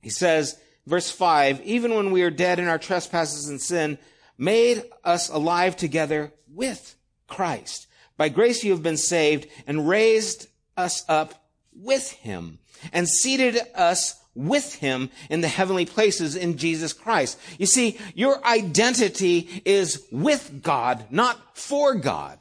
He 0.00 0.10
says, 0.10 0.56
verse 0.86 1.10
5, 1.10 1.60
even 1.62 1.94
when 1.94 2.12
we 2.12 2.22
are 2.22 2.30
dead 2.30 2.60
in 2.60 2.68
our 2.68 2.78
trespasses 2.78 3.48
and 3.48 3.60
sin, 3.60 3.98
made 4.38 4.84
us 5.02 5.28
alive 5.28 5.76
together 5.76 6.32
with 6.54 6.94
Christ. 7.26 7.88
By 8.16 8.28
grace 8.28 8.62
you 8.62 8.70
have 8.70 8.82
been 8.82 8.96
saved 8.96 9.48
and 9.66 9.88
raised 9.88 10.46
us 10.76 11.04
up 11.08 11.48
with 11.74 12.12
him 12.12 12.60
and 12.92 13.08
seated 13.08 13.58
us 13.74 14.21
with 14.34 14.76
him 14.76 15.10
in 15.28 15.40
the 15.40 15.48
heavenly 15.48 15.86
places 15.86 16.36
in 16.36 16.56
Jesus 16.56 16.92
Christ. 16.92 17.38
You 17.58 17.66
see, 17.66 17.98
your 18.14 18.44
identity 18.46 19.62
is 19.64 20.06
with 20.10 20.62
God, 20.62 21.06
not 21.10 21.56
for 21.56 21.94
God. 21.94 22.38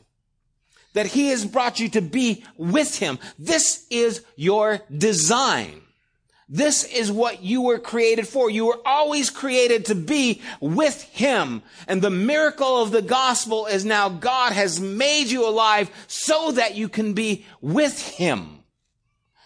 That 0.94 1.08
he 1.08 1.30
has 1.30 1.46
brought 1.46 1.80
you 1.80 1.90
to 1.90 2.02
be 2.02 2.44
with 2.58 2.98
him. 2.98 3.20
This 3.40 3.86
is 3.90 4.24
your 4.36 4.82
design. 4.96 5.82
This 6.54 6.84
is 6.84 7.10
what 7.10 7.42
you 7.42 7.62
were 7.62 7.80
created 7.80 8.28
for. 8.28 8.50
You 8.50 8.66
were 8.66 8.80
always 8.86 9.30
created 9.30 9.86
to 9.86 9.96
be 9.96 10.42
with 10.60 11.02
Him. 11.04 11.64
And 11.88 12.02
the 12.02 12.10
miracle 12.10 12.84
of 12.84 12.92
the 12.92 13.02
gospel 13.02 13.68
is 13.68 13.86
now 13.86 14.10
God 14.10 14.52
has 14.52 14.78
made 14.78 15.28
you 15.28 15.48
alive 15.48 15.90
so 16.08 16.52
that 16.52 16.76
you 16.76 16.90
can 16.90 17.14
be 17.14 17.46
with 17.62 18.06
Him. 18.06 18.66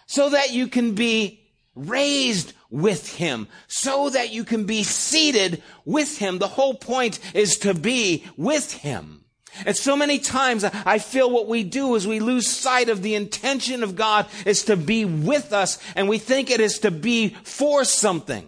So 0.08 0.30
that 0.30 0.52
you 0.52 0.66
can 0.66 0.96
be 0.96 1.45
raised 1.76 2.54
with 2.70 3.14
Him. 3.16 3.46
So 3.68 4.10
that 4.10 4.32
you 4.32 4.42
can 4.42 4.64
be 4.64 4.82
seated 4.82 5.62
with 5.84 6.18
Him. 6.18 6.38
The 6.38 6.48
whole 6.48 6.74
point 6.74 7.20
is 7.34 7.58
to 7.58 7.74
be 7.74 8.24
with 8.36 8.72
Him. 8.72 9.24
And 9.64 9.76
so 9.76 9.96
many 9.96 10.18
times 10.18 10.64
I 10.64 10.98
feel 10.98 11.30
what 11.30 11.48
we 11.48 11.62
do 11.62 11.94
is 11.94 12.06
we 12.06 12.20
lose 12.20 12.50
sight 12.50 12.88
of 12.88 13.02
the 13.02 13.14
intention 13.14 13.82
of 13.82 13.96
God 13.96 14.26
is 14.44 14.64
to 14.64 14.76
be 14.76 15.04
with 15.04 15.52
us 15.52 15.78
and 15.94 16.08
we 16.08 16.18
think 16.18 16.50
it 16.50 16.60
is 16.60 16.80
to 16.80 16.90
be 16.90 17.30
for 17.42 17.84
something. 17.84 18.46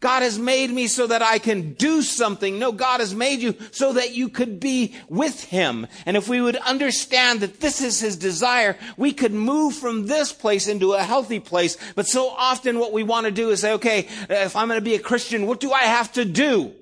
God 0.00 0.22
has 0.22 0.38
made 0.38 0.70
me 0.70 0.86
so 0.86 1.08
that 1.08 1.22
I 1.22 1.40
can 1.40 1.72
do 1.72 2.02
something. 2.02 2.58
No, 2.58 2.70
God 2.70 3.00
has 3.00 3.14
made 3.14 3.40
you 3.40 3.56
so 3.72 3.94
that 3.94 4.14
you 4.14 4.28
could 4.28 4.60
be 4.60 4.94
with 5.08 5.42
Him. 5.44 5.88
And 6.06 6.16
if 6.16 6.28
we 6.28 6.40
would 6.40 6.56
understand 6.56 7.40
that 7.40 7.60
this 7.60 7.80
is 7.80 7.98
His 7.98 8.16
desire, 8.16 8.78
we 8.96 9.12
could 9.12 9.32
move 9.32 9.74
from 9.74 10.06
this 10.06 10.32
place 10.32 10.68
into 10.68 10.92
a 10.92 11.02
healthy 11.02 11.40
place. 11.40 11.76
But 11.96 12.06
so 12.06 12.28
often 12.28 12.78
what 12.78 12.92
we 12.92 13.02
want 13.02 13.26
to 13.26 13.32
do 13.32 13.50
is 13.50 13.60
say, 13.60 13.72
okay, 13.72 14.06
if 14.30 14.54
I'm 14.54 14.68
going 14.68 14.78
to 14.78 14.84
be 14.84 14.94
a 14.94 15.00
Christian, 15.00 15.46
what 15.46 15.58
do 15.58 15.72
I 15.72 15.82
have 15.82 16.12
to 16.12 16.24
do? 16.24 16.74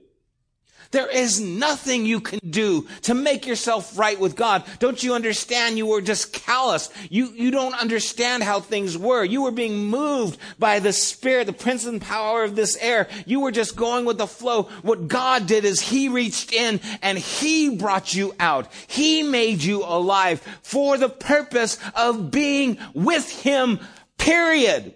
There 0.90 1.08
is 1.08 1.40
nothing 1.40 2.06
you 2.06 2.20
can 2.20 2.40
do 2.48 2.86
to 3.02 3.14
make 3.14 3.46
yourself 3.46 3.98
right 3.98 4.18
with 4.18 4.36
God. 4.36 4.64
Don't 4.78 5.02
you 5.02 5.14
understand? 5.14 5.78
You 5.78 5.86
were 5.86 6.00
just 6.00 6.32
callous. 6.32 6.90
You, 7.10 7.32
you 7.34 7.50
don't 7.50 7.74
understand 7.74 8.42
how 8.42 8.60
things 8.60 8.96
were. 8.96 9.24
You 9.24 9.42
were 9.42 9.50
being 9.50 9.86
moved 9.86 10.38
by 10.58 10.78
the 10.78 10.92
spirit, 10.92 11.46
the 11.46 11.52
prince 11.52 11.84
and 11.86 12.00
power 12.00 12.44
of 12.44 12.56
this 12.56 12.76
air. 12.76 13.08
You 13.26 13.40
were 13.40 13.52
just 13.52 13.76
going 13.76 14.04
with 14.04 14.18
the 14.18 14.26
flow. 14.26 14.64
What 14.82 15.08
God 15.08 15.46
did 15.46 15.64
is 15.64 15.80
He 15.80 16.08
reached 16.08 16.52
in 16.52 16.80
and 17.02 17.18
He 17.18 17.76
brought 17.76 18.14
you 18.14 18.34
out. 18.38 18.72
He 18.86 19.22
made 19.22 19.62
you 19.62 19.84
alive 19.84 20.40
for 20.62 20.96
the 20.98 21.08
purpose 21.08 21.78
of 21.94 22.30
being 22.30 22.78
with 22.94 23.30
Him, 23.42 23.80
period. 24.18 24.94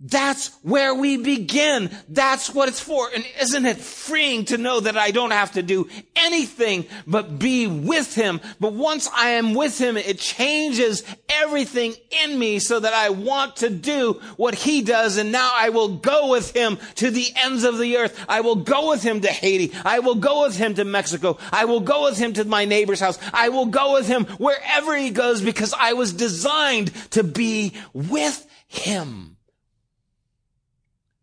That's 0.00 0.56
where 0.62 0.94
we 0.94 1.16
begin. 1.16 1.90
That's 2.08 2.54
what 2.54 2.68
it's 2.68 2.78
for. 2.78 3.08
And 3.12 3.26
isn't 3.40 3.66
it 3.66 3.78
freeing 3.78 4.44
to 4.44 4.56
know 4.56 4.78
that 4.78 4.96
I 4.96 5.10
don't 5.10 5.32
have 5.32 5.52
to 5.52 5.62
do 5.62 5.88
anything 6.14 6.86
but 7.04 7.40
be 7.40 7.66
with 7.66 8.14
Him? 8.14 8.40
But 8.60 8.74
once 8.74 9.08
I 9.12 9.30
am 9.30 9.54
with 9.54 9.76
Him, 9.76 9.96
it 9.96 10.20
changes 10.20 11.02
everything 11.28 11.94
in 12.22 12.38
me 12.38 12.60
so 12.60 12.78
that 12.78 12.94
I 12.94 13.10
want 13.10 13.56
to 13.56 13.70
do 13.70 14.20
what 14.36 14.54
He 14.54 14.82
does. 14.82 15.16
And 15.16 15.32
now 15.32 15.50
I 15.52 15.70
will 15.70 15.96
go 15.96 16.30
with 16.30 16.54
Him 16.54 16.78
to 16.96 17.10
the 17.10 17.32
ends 17.34 17.64
of 17.64 17.78
the 17.78 17.96
earth. 17.96 18.24
I 18.28 18.42
will 18.42 18.56
go 18.56 18.90
with 18.90 19.02
Him 19.02 19.22
to 19.22 19.28
Haiti. 19.28 19.74
I 19.84 19.98
will 19.98 20.14
go 20.14 20.44
with 20.44 20.56
Him 20.56 20.74
to 20.74 20.84
Mexico. 20.84 21.38
I 21.50 21.64
will 21.64 21.80
go 21.80 22.04
with 22.04 22.16
Him 22.16 22.34
to 22.34 22.44
my 22.44 22.66
neighbor's 22.66 23.00
house. 23.00 23.18
I 23.34 23.48
will 23.48 23.66
go 23.66 23.94
with 23.94 24.06
Him 24.06 24.26
wherever 24.38 24.96
He 24.96 25.10
goes 25.10 25.42
because 25.42 25.74
I 25.76 25.94
was 25.94 26.12
designed 26.12 26.94
to 27.10 27.24
be 27.24 27.74
with 27.92 28.46
Him. 28.68 29.37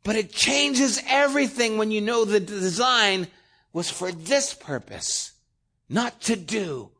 But 0.05 0.15
it 0.15 0.31
changes 0.31 1.01
everything 1.07 1.79
when 1.79 1.89
you 1.89 1.99
know 1.99 2.25
the 2.25 2.39
design 2.39 3.25
was 3.73 3.89
for 3.89 4.11
this 4.11 4.53
purpose. 4.53 5.31
Not 5.89 6.21
to 6.21 6.35
do, 6.35 6.91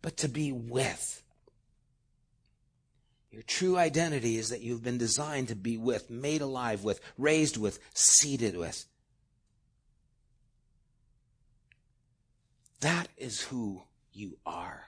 but 0.00 0.16
to 0.18 0.28
be 0.28 0.52
with. 0.52 1.22
Your 3.32 3.42
true 3.42 3.76
identity 3.76 4.36
is 4.36 4.50
that 4.50 4.60
you've 4.60 4.84
been 4.84 4.96
designed 4.96 5.48
to 5.48 5.56
be 5.56 5.76
with, 5.76 6.08
made 6.08 6.40
alive 6.40 6.84
with, 6.84 7.00
raised 7.18 7.56
with, 7.56 7.80
seated 7.94 8.56
with. 8.56 8.84
That 12.78 13.08
is 13.16 13.40
who 13.40 13.82
you 14.12 14.38
are. 14.46 14.84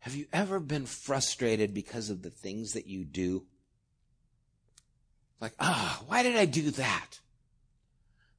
Have 0.00 0.14
you 0.14 0.24
ever 0.32 0.58
been 0.58 0.86
frustrated 0.86 1.74
because 1.74 2.08
of 2.08 2.22
the 2.22 2.30
things 2.30 2.72
that 2.72 2.86
you 2.86 3.04
do? 3.04 3.44
Like, 5.40 5.54
ah, 5.60 5.98
oh, 6.00 6.04
why 6.08 6.22
did 6.22 6.36
I 6.36 6.44
do 6.46 6.70
that? 6.72 7.20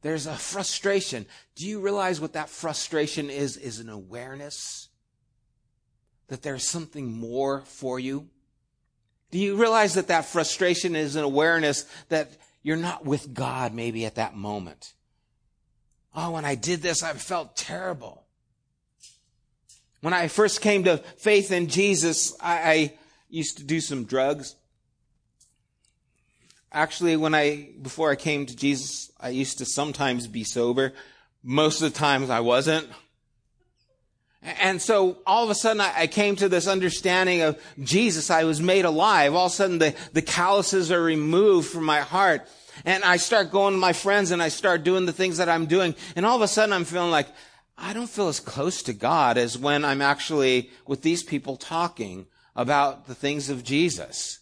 There's 0.02 0.28
a 0.28 0.36
frustration. 0.36 1.26
Do 1.56 1.68
you 1.68 1.80
realize 1.80 2.22
what 2.22 2.34
that 2.34 2.50
frustration 2.50 3.30
is? 3.30 3.58
Is 3.58 3.80
an 3.80 3.90
awareness 3.90 4.90
that 6.30 6.42
there's 6.42 6.68
something 6.68 7.12
more 7.12 7.62
for 7.62 8.00
you. 8.00 8.28
Do 9.32 9.38
you 9.38 9.56
realize 9.58 9.96
that 9.96 10.08
that 10.08 10.26
frustration 10.26 10.96
is 10.96 11.16
an 11.16 11.24
awareness 11.24 11.86
that 12.10 12.32
you're 12.64 12.78
not 12.78 13.06
with 13.06 13.34
God 13.34 13.74
maybe 13.74 14.06
at 14.06 14.16
that 14.16 14.36
moment? 14.36 14.94
Oh, 16.16 16.32
when 16.32 16.46
I 16.46 16.56
did 16.56 16.82
this, 16.82 17.04
I 17.04 17.14
felt 17.14 17.56
terrible. 17.56 18.26
When 20.02 20.14
I 20.14 20.28
first 20.28 20.62
came 20.62 20.86
to 20.86 20.98
faith 21.18 21.52
in 21.52 21.68
Jesus, 21.68 22.36
I, 22.42 22.72
I 22.72 22.94
used 23.30 23.58
to 23.58 23.64
do 23.64 23.82
some 23.82 24.06
drugs. 24.06 24.56
Actually, 26.72 27.18
when 27.18 27.34
I, 27.34 27.70
before 27.82 28.12
I 28.12 28.16
came 28.16 28.46
to 28.46 28.56
Jesus, 28.56 29.12
I 29.20 29.30
used 29.30 29.58
to 29.58 29.66
sometimes 29.66 30.28
be 30.28 30.44
sober. 30.44 30.94
Most 31.44 31.82
of 31.82 31.92
the 31.92 31.98
times 31.98 32.30
I 32.30 32.42
wasn't. 32.42 32.88
And 34.42 34.82
so 34.82 35.18
all 35.26 35.44
of 35.44 35.50
a 35.50 35.56
sudden 35.56 35.82
I, 35.82 36.08
came 36.08 36.36
to 36.38 36.48
this 36.48 36.68
understanding 36.68 37.42
of 37.42 37.60
Jesus. 37.84 38.30
I 38.30 38.46
was 38.46 38.62
made 38.62 38.86
alive. 38.86 39.36
All 39.36 39.48
of 39.48 39.52
a 39.52 39.56
sudden 39.56 39.80
the, 39.80 39.96
the 40.14 40.22
calluses 40.22 40.92
are 40.92 41.02
removed 41.02 41.70
from 41.70 41.84
my 41.84 42.00
heart. 42.02 42.48
And 42.86 43.04
I 43.04 43.18
start 43.18 43.52
going 43.52 43.74
to 43.74 43.80
my 43.80 43.92
friends 43.92 44.32
and 44.32 44.42
I 44.42 44.48
start 44.48 44.84
doing 44.84 45.06
the 45.06 45.12
things 45.12 45.38
that 45.38 45.50
I'm 45.50 45.66
doing. 45.66 45.94
And 46.16 46.26
all 46.26 46.38
of 46.38 46.42
a 46.42 46.48
sudden 46.48 46.72
I'm 46.72 46.86
feeling 46.86 47.12
like, 47.12 47.28
I 47.78 47.94
don't 47.94 48.10
feel 48.10 48.28
as 48.28 48.40
close 48.40 48.84
to 48.84 48.94
God 48.94 49.38
as 49.38 49.58
when 49.58 49.84
I'm 49.84 50.02
actually 50.02 50.70
with 50.86 51.02
these 51.02 51.24
people 51.24 51.58
talking 51.58 52.28
about 52.56 53.08
the 53.08 53.16
things 53.16 53.50
of 53.50 53.64
Jesus. 53.64 54.39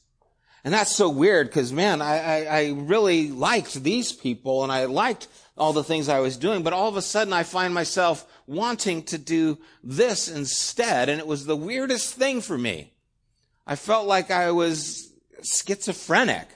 And 0.64 0.74
that's 0.74 0.96
so 0.96 1.10
weird 1.10 1.48
because, 1.48 1.72
man, 1.72 2.02
I, 2.02 2.18
I, 2.20 2.44
I, 2.46 2.70
really 2.72 3.30
liked 3.30 3.84
these 3.84 4.12
people 4.12 4.64
and 4.64 4.72
I 4.72 4.86
liked 4.86 5.28
all 5.58 5.72
the 5.72 5.84
things 5.84 6.10
I 6.10 6.20
was 6.20 6.36
doing, 6.36 6.64
but 6.64 6.74
all 6.74 6.90
of 6.90 6.98
a 6.98 7.02
sudden 7.02 7.32
I 7.32 7.44
find 7.44 7.74
myself 7.74 8.26
wanting 8.48 9.04
to 9.04 9.18
do 9.18 9.60
this 9.84 10.28
instead. 10.28 11.10
And 11.10 11.20
it 11.20 11.28
was 11.28 11.46
the 11.46 11.56
weirdest 11.56 12.16
thing 12.16 12.42
for 12.42 12.58
me. 12.58 12.94
I 13.66 13.76
felt 13.76 14.08
like 14.08 14.32
I 14.32 14.52
was 14.52 15.12
schizophrenic. 15.44 16.48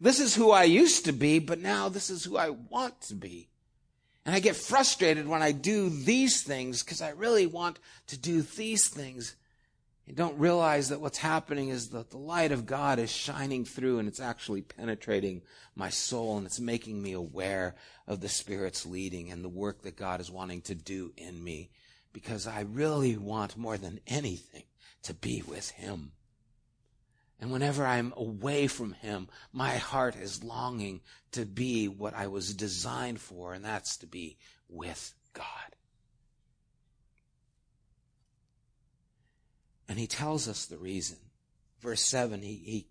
This 0.00 0.20
is 0.20 0.34
who 0.34 0.50
I 0.50 0.64
used 0.64 1.04
to 1.06 1.12
be, 1.12 1.38
but 1.38 1.60
now 1.60 1.88
this 1.88 2.10
is 2.10 2.24
who 2.24 2.36
I 2.36 2.50
want 2.50 3.00
to 3.02 3.14
be. 3.14 3.48
And 4.24 4.34
I 4.34 4.40
get 4.40 4.56
frustrated 4.56 5.26
when 5.26 5.42
I 5.42 5.52
do 5.52 5.88
these 5.88 6.42
things 6.42 6.82
because 6.82 7.00
I 7.00 7.10
really 7.10 7.46
want 7.46 7.78
to 8.08 8.18
do 8.18 8.42
these 8.42 8.88
things 8.88 9.34
you 10.08 10.14
don't 10.14 10.38
realize 10.38 10.88
that 10.88 11.02
what's 11.02 11.18
happening 11.18 11.68
is 11.68 11.90
that 11.90 12.08
the 12.08 12.16
light 12.16 12.50
of 12.50 12.64
God 12.64 12.98
is 12.98 13.12
shining 13.12 13.66
through 13.66 13.98
and 13.98 14.08
it's 14.08 14.20
actually 14.20 14.62
penetrating 14.62 15.42
my 15.76 15.90
soul 15.90 16.38
and 16.38 16.46
it's 16.46 16.58
making 16.58 17.02
me 17.02 17.12
aware 17.12 17.74
of 18.06 18.20
the 18.20 18.28
Spirit's 18.28 18.86
leading 18.86 19.30
and 19.30 19.44
the 19.44 19.50
work 19.50 19.82
that 19.82 19.96
God 19.96 20.22
is 20.22 20.30
wanting 20.30 20.62
to 20.62 20.74
do 20.74 21.12
in 21.18 21.44
me 21.44 21.68
because 22.14 22.46
I 22.46 22.62
really 22.62 23.18
want 23.18 23.58
more 23.58 23.76
than 23.76 24.00
anything 24.06 24.62
to 25.02 25.12
be 25.12 25.42
with 25.46 25.72
Him. 25.72 26.12
And 27.38 27.52
whenever 27.52 27.84
I'm 27.84 28.14
away 28.16 28.66
from 28.66 28.94
Him, 28.94 29.28
my 29.52 29.76
heart 29.76 30.16
is 30.16 30.42
longing 30.42 31.02
to 31.32 31.44
be 31.44 31.86
what 31.86 32.14
I 32.14 32.28
was 32.28 32.54
designed 32.54 33.20
for, 33.20 33.52
and 33.52 33.62
that's 33.62 33.98
to 33.98 34.06
be 34.06 34.38
with 34.70 35.12
God. 35.34 35.44
And 39.88 39.98
he 39.98 40.06
tells 40.06 40.48
us 40.48 40.66
the 40.66 40.76
reason. 40.76 41.16
Verse 41.80 42.04
7, 42.04 42.42
he, 42.42 42.54
he 42.54 42.86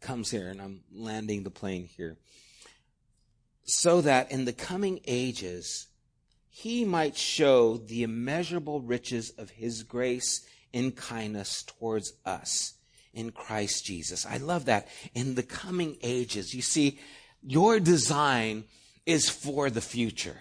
comes 0.00 0.30
here, 0.30 0.48
and 0.48 0.60
I'm 0.60 0.80
landing 0.92 1.44
the 1.44 1.50
plane 1.50 1.88
here. 1.96 2.16
So 3.64 4.00
that 4.00 4.30
in 4.32 4.44
the 4.44 4.52
coming 4.52 5.00
ages, 5.06 5.86
he 6.50 6.84
might 6.84 7.16
show 7.16 7.78
the 7.78 8.02
immeasurable 8.02 8.80
riches 8.80 9.30
of 9.38 9.50
his 9.50 9.82
grace 9.82 10.44
in 10.72 10.92
kindness 10.92 11.62
towards 11.62 12.12
us 12.26 12.74
in 13.14 13.30
Christ 13.30 13.84
Jesus. 13.84 14.26
I 14.26 14.38
love 14.38 14.66
that. 14.66 14.88
In 15.14 15.34
the 15.34 15.42
coming 15.42 15.96
ages, 16.02 16.54
you 16.54 16.62
see, 16.62 16.98
your 17.42 17.80
design 17.80 18.64
is 19.06 19.28
for 19.28 19.70
the 19.70 19.80
future. 19.80 20.38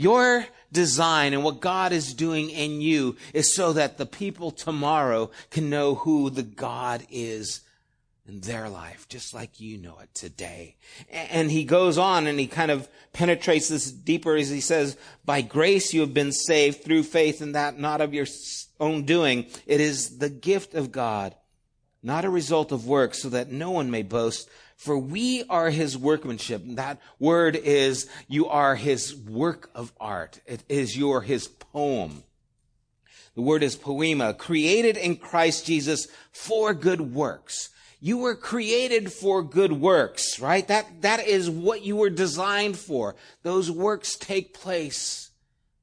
Your 0.00 0.46
design 0.72 1.34
and 1.34 1.44
what 1.44 1.60
God 1.60 1.92
is 1.92 2.14
doing 2.14 2.48
in 2.48 2.80
you 2.80 3.16
is 3.34 3.54
so 3.54 3.74
that 3.74 3.98
the 3.98 4.06
people 4.06 4.50
tomorrow 4.50 5.30
can 5.50 5.68
know 5.68 5.94
who 5.94 6.30
the 6.30 6.42
God 6.42 7.06
is 7.10 7.60
in 8.26 8.40
their 8.40 8.70
life, 8.70 9.06
just 9.10 9.34
like 9.34 9.60
you 9.60 9.76
know 9.76 9.98
it 10.02 10.08
today. 10.14 10.76
And 11.10 11.50
he 11.50 11.64
goes 11.64 11.98
on 11.98 12.26
and 12.26 12.40
he 12.40 12.46
kind 12.46 12.70
of 12.70 12.88
penetrates 13.12 13.68
this 13.68 13.92
deeper 13.92 14.36
as 14.36 14.48
he 14.48 14.62
says, 14.62 14.96
by 15.26 15.42
grace 15.42 15.92
you 15.92 16.00
have 16.00 16.14
been 16.14 16.32
saved 16.32 16.82
through 16.82 17.02
faith 17.02 17.42
and 17.42 17.54
that 17.54 17.78
not 17.78 18.00
of 18.00 18.14
your 18.14 18.26
own 18.80 19.02
doing. 19.02 19.44
It 19.66 19.82
is 19.82 20.16
the 20.16 20.30
gift 20.30 20.72
of 20.72 20.92
God, 20.92 21.34
not 22.02 22.24
a 22.24 22.30
result 22.30 22.72
of 22.72 22.86
works, 22.86 23.20
so 23.20 23.28
that 23.28 23.52
no 23.52 23.70
one 23.70 23.90
may 23.90 24.02
boast. 24.02 24.48
For 24.80 24.96
we 24.96 25.44
are 25.50 25.68
his 25.68 25.98
workmanship. 25.98 26.62
That 26.64 27.02
word 27.18 27.54
is, 27.54 28.08
you 28.28 28.46
are 28.46 28.76
his 28.76 29.14
work 29.14 29.68
of 29.74 29.92
art. 30.00 30.40
It 30.46 30.64
is 30.70 30.96
your, 30.96 31.20
his 31.20 31.48
poem. 31.48 32.24
The 33.34 33.42
word 33.42 33.62
is 33.62 33.76
poema, 33.76 34.32
created 34.32 34.96
in 34.96 35.16
Christ 35.16 35.66
Jesus 35.66 36.08
for 36.32 36.72
good 36.72 37.12
works. 37.12 37.68
You 38.00 38.16
were 38.16 38.34
created 38.34 39.12
for 39.12 39.42
good 39.42 39.72
works, 39.72 40.40
right? 40.40 40.66
That, 40.66 41.02
that 41.02 41.28
is 41.28 41.50
what 41.50 41.82
you 41.82 41.96
were 41.96 42.08
designed 42.08 42.78
for. 42.78 43.16
Those 43.42 43.70
works 43.70 44.16
take 44.16 44.54
place 44.54 45.30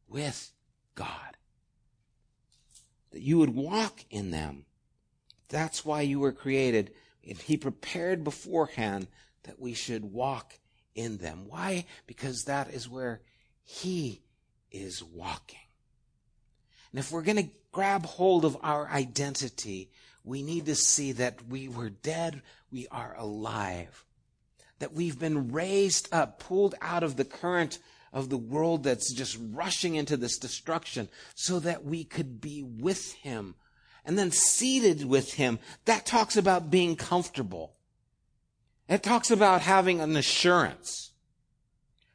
with 0.10 0.52
God. 0.96 1.38
That 3.12 3.22
you 3.22 3.38
would 3.38 3.54
walk 3.54 4.06
in 4.10 4.32
them. 4.32 4.66
That's 5.50 5.86
why 5.86 6.02
you 6.02 6.20
were 6.20 6.32
created. 6.32 6.96
And 7.28 7.38
He 7.38 7.58
prepared 7.58 8.24
beforehand 8.24 9.08
that 9.44 9.60
we 9.60 9.74
should 9.74 10.06
walk 10.06 10.60
in 10.96 11.18
them. 11.18 11.46
Why? 11.48 11.86
Because 12.06 12.44
that 12.44 12.74
is 12.74 12.90
where 12.90 13.22
He 13.64 14.22
is 14.72 15.04
walking. 15.04 15.60
And 16.92 17.00
if 17.00 17.12
we're 17.12 17.22
going 17.22 17.44
to 17.44 17.52
grab 17.72 18.06
hold 18.06 18.46
of 18.46 18.58
our 18.64 18.88
identity, 18.88 19.92
we 20.24 20.42
need 20.42 20.66
to 20.66 20.76
see 20.76 21.12
that 21.14 21.48
we 21.48 21.68
were 21.68 21.90
dead, 21.90 22.42
we 22.72 22.88
are 22.90 23.16
alive. 23.18 24.06
That 24.80 24.94
we've 24.94 25.18
been 25.18 25.52
raised 25.52 26.14
up, 26.14 26.40
pulled 26.40 26.76
out 26.82 27.04
of 27.04 27.16
the 27.16 27.26
current 27.26 27.80
of 28.14 28.30
the 28.30 28.38
world 28.38 28.84
that's 28.84 29.14
just 29.14 29.38
rushing 29.52 29.96
into 29.96 30.18
this 30.18 30.38
destruction 30.38 31.10
so 31.36 31.60
that 31.60 31.84
we 31.84 32.04
could 32.04 32.42
be 32.42 32.64
with 32.64 33.14
Him 33.14 33.56
and 34.08 34.18
then 34.18 34.32
seated 34.32 35.06
with 35.06 35.34
Him. 35.34 35.60
That 35.86 36.06
talks 36.06 36.38
about 36.38 36.72
being 36.72 36.96
comfortable. 36.96 37.74
It 38.88 39.04
talks 39.04 39.30
about 39.30 39.62
having 39.62 40.00
an 40.00 40.16
assurance. 40.16 41.12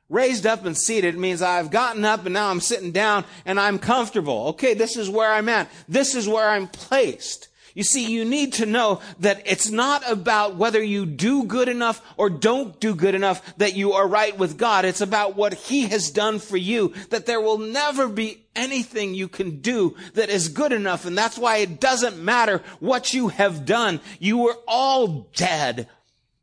Raised 0.08 0.46
up 0.46 0.64
and 0.64 0.76
seated 0.76 1.16
means 1.16 1.42
I've 1.42 1.70
gotten 1.70 2.04
up 2.04 2.24
and 2.24 2.32
now 2.32 2.50
I'm 2.50 2.60
sitting 2.60 2.92
down 2.92 3.24
and 3.44 3.60
I'm 3.60 3.78
comfortable. 3.78 4.48
Okay, 4.48 4.74
this 4.74 4.96
is 4.96 5.08
where 5.08 5.32
I'm 5.32 5.48
at. 5.50 5.70
This 5.86 6.14
is 6.14 6.26
where 6.26 6.48
I'm 6.48 6.66
placed. 6.66 7.48
You 7.74 7.82
see, 7.82 8.10
you 8.12 8.24
need 8.24 8.54
to 8.54 8.66
know 8.66 9.00
that 9.20 9.42
it's 9.46 9.70
not 9.70 10.08
about 10.10 10.56
whether 10.56 10.82
you 10.82 11.06
do 11.06 11.44
good 11.44 11.68
enough 11.68 12.02
or 12.16 12.28
don't 12.28 12.78
do 12.80 12.94
good 12.94 13.14
enough 13.14 13.56
that 13.56 13.74
you 13.74 13.92
are 13.92 14.06
right 14.06 14.36
with 14.36 14.58
God. 14.58 14.84
It's 14.84 15.00
about 15.00 15.36
what 15.36 15.54
He 15.54 15.82
has 15.88 16.10
done 16.10 16.38
for 16.38 16.56
you, 16.56 16.92
that 17.10 17.26
there 17.26 17.40
will 17.40 17.58
never 17.58 18.08
be 18.08 18.44
anything 18.54 19.14
you 19.14 19.28
can 19.28 19.60
do 19.60 19.96
that 20.14 20.28
is 20.28 20.48
good 20.48 20.72
enough. 20.72 21.06
And 21.06 21.16
that's 21.16 21.38
why 21.38 21.58
it 21.58 21.80
doesn't 21.80 22.22
matter 22.22 22.62
what 22.80 23.14
you 23.14 23.28
have 23.28 23.64
done. 23.64 24.00
You 24.18 24.38
were 24.38 24.58
all 24.68 25.28
dead. 25.34 25.88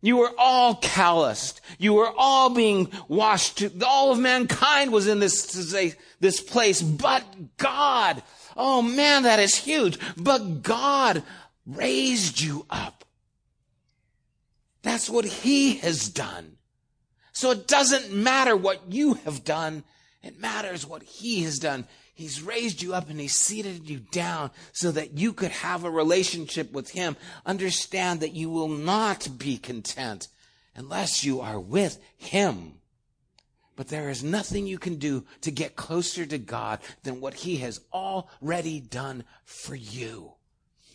You 0.01 0.17
were 0.17 0.31
all 0.37 0.75
calloused. 0.75 1.61
You 1.77 1.93
were 1.93 2.11
all 2.17 2.49
being 2.49 2.89
washed. 3.07 3.63
All 3.85 4.11
of 4.11 4.19
mankind 4.19 4.91
was 4.91 5.07
in 5.07 5.19
this, 5.19 5.45
this 6.19 6.41
place, 6.41 6.81
but 6.81 7.23
God 7.57 8.23
Oh 8.61 8.81
man, 8.81 9.23
that 9.23 9.39
is 9.39 9.55
huge. 9.55 9.97
But 10.17 10.63
God 10.63 11.23
raised 11.65 12.41
you 12.41 12.65
up. 12.69 13.05
That's 14.81 15.09
what 15.09 15.23
He 15.23 15.77
has 15.77 16.09
done. 16.09 16.57
So 17.31 17.51
it 17.51 17.69
doesn't 17.69 18.13
matter 18.13 18.57
what 18.57 18.91
you 18.91 19.13
have 19.13 19.45
done. 19.45 19.85
It 20.21 20.41
matters 20.41 20.85
what 20.85 21.03
He 21.03 21.43
has 21.43 21.57
done. 21.57 21.87
He's 22.13 22.41
raised 22.41 22.81
you 22.81 22.93
up 22.93 23.09
and 23.09 23.17
He's 23.17 23.37
seated 23.37 23.89
you 23.89 23.99
down 23.99 24.51
so 24.73 24.91
that 24.91 25.17
you 25.17 25.31
could 25.31 25.51
have 25.51 25.85
a 25.85 25.89
relationship 25.89 26.73
with 26.73 26.89
Him. 26.89 27.15
Understand 27.45 28.19
that 28.19 28.33
you 28.33 28.49
will 28.49 28.67
not 28.67 29.37
be 29.37 29.57
content 29.57 30.27
unless 30.75 31.23
you 31.23 31.39
are 31.39 31.61
with 31.61 31.97
Him. 32.17 32.78
But 33.79 33.87
there 33.87 34.09
is 34.09 34.25
nothing 34.25 34.67
you 34.67 34.77
can 34.77 34.97
do 34.97 35.23
to 35.39 35.51
get 35.51 35.77
closer 35.77 36.25
to 36.25 36.37
God 36.37 36.79
than 37.03 37.21
what 37.21 37.33
He 37.33 37.55
has 37.59 37.79
already 37.93 38.81
done 38.81 39.23
for 39.45 39.73
you. 39.73 40.33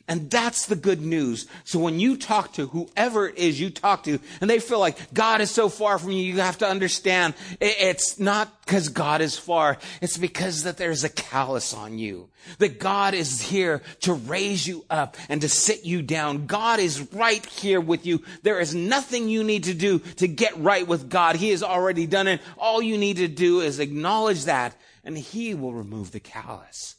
And 0.06 0.30
that's 0.30 0.66
the 0.66 0.76
good 0.76 1.00
news. 1.00 1.46
So 1.64 1.78
when 1.78 1.98
you 1.98 2.18
talk 2.18 2.52
to 2.54 2.66
whoever 2.66 3.26
it 3.26 3.38
is 3.38 3.58
you 3.58 3.70
talk 3.70 4.02
to 4.04 4.18
and 4.42 4.50
they 4.50 4.58
feel 4.58 4.78
like 4.78 5.14
God 5.14 5.40
is 5.40 5.50
so 5.50 5.70
far 5.70 5.98
from 5.98 6.10
you, 6.10 6.22
you 6.22 6.40
have 6.40 6.58
to 6.58 6.68
understand 6.68 7.32
it's 7.58 8.20
not 8.20 8.66
because 8.66 8.90
God 8.90 9.22
is 9.22 9.38
far. 9.38 9.78
It's 10.02 10.18
because 10.18 10.64
that 10.64 10.76
there's 10.76 11.04
a 11.04 11.08
callus 11.08 11.72
on 11.72 11.98
you. 11.98 12.28
That 12.58 12.78
God 12.78 13.14
is 13.14 13.40
here 13.40 13.80
to 14.00 14.12
raise 14.12 14.66
you 14.66 14.84
up 14.90 15.16
and 15.30 15.40
to 15.40 15.48
sit 15.48 15.86
you 15.86 16.02
down. 16.02 16.44
God 16.44 16.80
is 16.80 17.10
right 17.14 17.44
here 17.46 17.80
with 17.80 18.04
you. 18.04 18.22
There 18.42 18.60
is 18.60 18.74
nothing 18.74 19.30
you 19.30 19.42
need 19.42 19.64
to 19.64 19.74
do 19.74 20.00
to 20.00 20.28
get 20.28 20.58
right 20.58 20.86
with 20.86 21.08
God. 21.08 21.36
He 21.36 21.48
has 21.48 21.62
already 21.62 22.06
done 22.06 22.28
it. 22.28 22.42
All 22.58 22.82
you 22.82 22.98
need 22.98 23.16
to 23.16 23.28
do 23.28 23.60
is 23.62 23.78
acknowledge 23.78 24.44
that 24.44 24.76
and 25.02 25.16
He 25.16 25.54
will 25.54 25.72
remove 25.72 26.12
the 26.12 26.20
callus. 26.20 26.96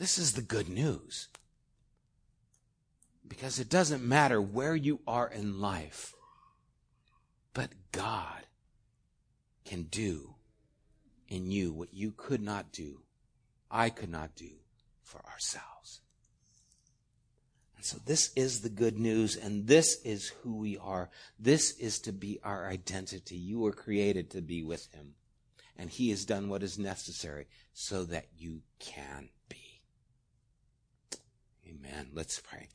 This 0.00 0.16
is 0.16 0.32
the 0.32 0.40
good 0.40 0.70
news. 0.70 1.28
Because 3.28 3.58
it 3.58 3.68
doesn't 3.68 4.02
matter 4.02 4.40
where 4.40 4.74
you 4.74 5.00
are 5.06 5.28
in 5.28 5.60
life, 5.60 6.14
but 7.52 7.68
God 7.92 8.46
can 9.66 9.82
do 9.82 10.36
in 11.28 11.50
you 11.50 11.74
what 11.74 11.92
you 11.92 12.12
could 12.16 12.40
not 12.40 12.72
do, 12.72 13.02
I 13.70 13.90
could 13.90 14.08
not 14.08 14.34
do 14.34 14.48
for 15.02 15.22
ourselves. 15.30 16.00
And 17.76 17.84
so 17.84 17.98
this 18.06 18.32
is 18.34 18.62
the 18.62 18.70
good 18.70 18.98
news, 18.98 19.36
and 19.36 19.66
this 19.66 20.00
is 20.02 20.28
who 20.42 20.56
we 20.56 20.78
are. 20.78 21.10
This 21.38 21.76
is 21.78 21.98
to 22.00 22.12
be 22.12 22.40
our 22.42 22.66
identity. 22.66 23.36
You 23.36 23.58
were 23.58 23.72
created 23.72 24.30
to 24.30 24.40
be 24.40 24.62
with 24.62 24.90
Him, 24.94 25.12
and 25.76 25.90
He 25.90 26.08
has 26.08 26.24
done 26.24 26.48
what 26.48 26.62
is 26.62 26.78
necessary 26.78 27.48
so 27.74 28.04
that 28.04 28.28
you 28.38 28.62
can. 28.78 29.28
Amen. 31.70 32.08
Let's 32.12 32.40
pray. 32.40 32.68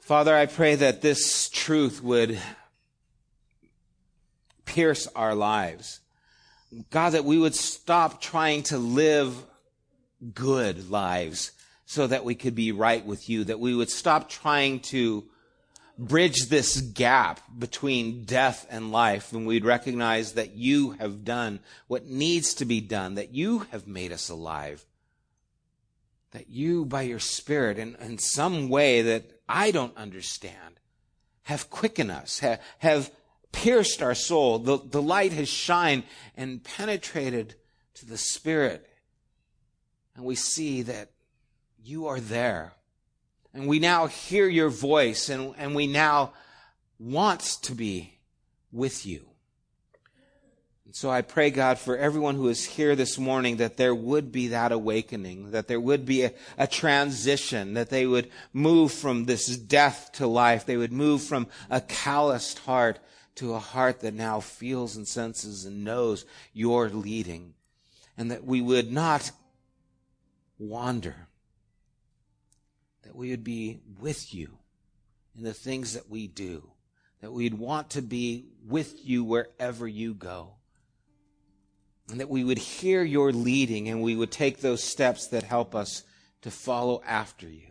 Father, 0.00 0.34
I 0.34 0.46
pray 0.46 0.74
that 0.74 1.00
this 1.00 1.48
truth 1.48 2.02
would 2.02 2.38
pierce 4.64 5.06
our 5.14 5.34
lives. 5.34 6.00
God, 6.90 7.10
that 7.10 7.24
we 7.24 7.38
would 7.38 7.54
stop 7.54 8.20
trying 8.20 8.64
to 8.64 8.78
live 8.78 9.44
good 10.34 10.90
lives 10.90 11.52
so 11.86 12.06
that 12.06 12.24
we 12.24 12.34
could 12.34 12.54
be 12.54 12.72
right 12.72 13.04
with 13.04 13.28
you, 13.28 13.44
that 13.44 13.60
we 13.60 13.74
would 13.74 13.90
stop 13.90 14.28
trying 14.28 14.80
to 14.80 15.24
bridge 15.98 16.48
this 16.48 16.80
gap 16.80 17.40
between 17.56 18.24
death 18.24 18.66
and 18.70 18.90
life 18.90 19.32
and 19.32 19.46
we'd 19.46 19.64
recognize 19.64 20.32
that 20.32 20.54
you 20.54 20.92
have 20.92 21.24
done 21.24 21.60
what 21.86 22.06
needs 22.06 22.54
to 22.54 22.64
be 22.64 22.80
done, 22.80 23.14
that 23.14 23.34
you 23.34 23.60
have 23.70 23.86
made 23.86 24.12
us 24.12 24.28
alive, 24.28 24.84
that 26.32 26.48
you, 26.48 26.84
by 26.84 27.02
your 27.02 27.20
Spirit, 27.20 27.78
in, 27.78 27.94
in 27.96 28.18
some 28.18 28.68
way 28.68 29.02
that 29.02 29.40
I 29.48 29.70
don't 29.70 29.96
understand, 29.96 30.80
have 31.42 31.70
quickened 31.70 32.10
us, 32.10 32.40
have, 32.40 32.60
have 32.78 33.10
pierced 33.52 34.02
our 34.02 34.14
soul. 34.14 34.58
The, 34.58 34.78
the 34.78 35.02
light 35.02 35.32
has 35.32 35.48
shined 35.48 36.04
and 36.36 36.62
penetrated 36.62 37.54
to 37.94 38.06
the 38.06 38.18
Spirit. 38.18 38.88
And 40.16 40.24
we 40.24 40.34
see 40.34 40.82
that 40.82 41.10
you 41.82 42.06
are 42.06 42.20
there 42.20 42.72
and 43.54 43.68
we 43.68 43.78
now 43.78 44.06
hear 44.06 44.48
your 44.48 44.68
voice 44.68 45.28
and, 45.28 45.54
and 45.56 45.74
we 45.76 45.86
now 45.86 46.32
want 46.98 47.40
to 47.62 47.74
be 47.74 48.18
with 48.72 49.06
you. 49.06 49.24
And 50.84 50.94
so 50.94 51.08
I 51.08 51.22
pray, 51.22 51.50
God, 51.50 51.78
for 51.78 51.96
everyone 51.96 52.34
who 52.34 52.48
is 52.48 52.64
here 52.64 52.96
this 52.96 53.16
morning 53.16 53.58
that 53.58 53.76
there 53.76 53.94
would 53.94 54.32
be 54.32 54.48
that 54.48 54.72
awakening, 54.72 55.52
that 55.52 55.68
there 55.68 55.80
would 55.80 56.04
be 56.04 56.24
a, 56.24 56.32
a 56.58 56.66
transition, 56.66 57.74
that 57.74 57.90
they 57.90 58.06
would 58.06 58.28
move 58.52 58.90
from 58.90 59.24
this 59.24 59.56
death 59.56 60.10
to 60.14 60.26
life. 60.26 60.66
They 60.66 60.76
would 60.76 60.92
move 60.92 61.22
from 61.22 61.46
a 61.70 61.80
calloused 61.80 62.58
heart 62.60 62.98
to 63.36 63.54
a 63.54 63.60
heart 63.60 64.00
that 64.00 64.14
now 64.14 64.40
feels 64.40 64.96
and 64.96 65.06
senses 65.06 65.64
and 65.64 65.84
knows 65.84 66.24
your 66.52 66.88
leading. 66.88 67.54
And 68.18 68.30
that 68.32 68.44
we 68.44 68.60
would 68.60 68.92
not 68.92 69.30
wander 70.58 71.28
that 73.04 73.14
we 73.14 73.30
would 73.30 73.44
be 73.44 73.80
with 74.00 74.34
you 74.34 74.58
in 75.36 75.44
the 75.44 75.54
things 75.54 75.94
that 75.94 76.10
we 76.10 76.26
do, 76.26 76.70
that 77.20 77.32
we'd 77.32 77.54
want 77.54 77.90
to 77.90 78.02
be 78.02 78.46
with 78.66 79.04
you 79.04 79.24
wherever 79.24 79.86
you 79.86 80.14
go, 80.14 80.54
and 82.10 82.20
that 82.20 82.28
we 82.28 82.44
would 82.44 82.58
hear 82.58 83.02
your 83.02 83.32
leading 83.32 83.88
and 83.88 84.02
we 84.02 84.16
would 84.16 84.30
take 84.30 84.58
those 84.58 84.82
steps 84.82 85.28
that 85.28 85.42
help 85.42 85.74
us 85.74 86.02
to 86.42 86.50
follow 86.50 87.02
after 87.06 87.48
you. 87.48 87.68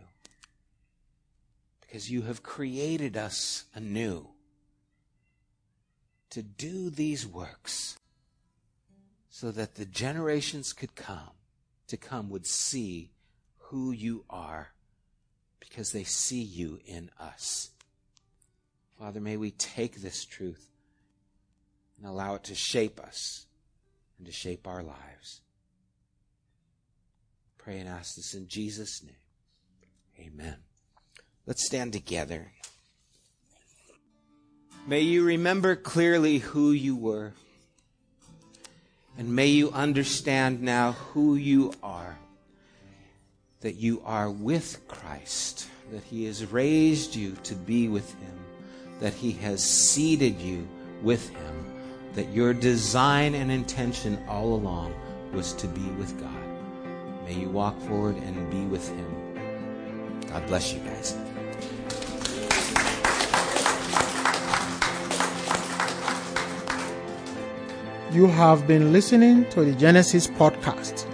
Because 1.80 2.10
you 2.10 2.22
have 2.22 2.42
created 2.42 3.16
us 3.16 3.64
anew 3.74 4.28
to 6.30 6.42
do 6.42 6.90
these 6.90 7.24
works 7.24 7.96
so 9.30 9.52
that 9.52 9.76
the 9.76 9.84
generations 9.84 10.72
could 10.72 10.96
come 10.96 11.30
to 11.86 11.96
come 11.96 12.28
would 12.30 12.46
see 12.46 13.12
who 13.58 13.92
you 13.92 14.24
are 14.28 14.73
because 15.68 15.92
they 15.92 16.04
see 16.04 16.42
you 16.42 16.80
in 16.86 17.10
us. 17.18 17.70
Father, 18.98 19.20
may 19.20 19.36
we 19.36 19.50
take 19.50 20.00
this 20.00 20.24
truth 20.24 20.70
and 21.98 22.06
allow 22.06 22.34
it 22.34 22.44
to 22.44 22.54
shape 22.54 23.00
us 23.00 23.46
and 24.18 24.26
to 24.26 24.32
shape 24.32 24.66
our 24.66 24.82
lives. 24.82 25.40
Pray 27.58 27.78
and 27.78 27.88
ask 27.88 28.16
this 28.16 28.34
in 28.34 28.46
Jesus' 28.46 29.02
name. 29.02 30.28
Amen. 30.28 30.56
Let's 31.46 31.66
stand 31.66 31.92
together. 31.92 32.52
May 34.86 35.00
you 35.00 35.24
remember 35.24 35.76
clearly 35.76 36.38
who 36.38 36.72
you 36.72 36.94
were. 36.94 37.32
And 39.16 39.34
may 39.34 39.46
you 39.46 39.70
understand 39.70 40.60
now 40.60 40.92
who 40.92 41.36
you 41.36 41.72
are. 41.82 42.18
That 43.64 43.76
you 43.76 44.02
are 44.04 44.30
with 44.30 44.78
Christ. 44.88 45.68
That 45.90 46.02
He 46.02 46.26
has 46.26 46.52
raised 46.52 47.16
you 47.16 47.32
to 47.44 47.54
be 47.54 47.88
with 47.88 48.12
Him. 48.20 48.38
That 49.00 49.14
He 49.14 49.32
has 49.32 49.64
seated 49.64 50.38
you 50.38 50.68
with 51.00 51.30
Him. 51.30 51.64
That 52.12 52.28
your 52.28 52.52
design 52.52 53.34
and 53.34 53.50
intention 53.50 54.22
all 54.28 54.52
along 54.52 54.92
was 55.32 55.54
to 55.54 55.66
be 55.66 55.88
with 55.92 56.20
God. 56.20 57.24
May 57.24 57.40
you 57.40 57.48
walk 57.48 57.80
forward 57.80 58.16
and 58.16 58.50
be 58.50 58.66
with 58.66 58.86
Him. 58.86 60.20
God 60.28 60.46
bless 60.46 60.74
you 60.74 60.80
guys. 60.80 61.16
You 68.12 68.26
have 68.26 68.66
been 68.66 68.92
listening 68.92 69.48
to 69.48 69.64
the 69.64 69.72
Genesis 69.72 70.26
podcast. 70.26 71.13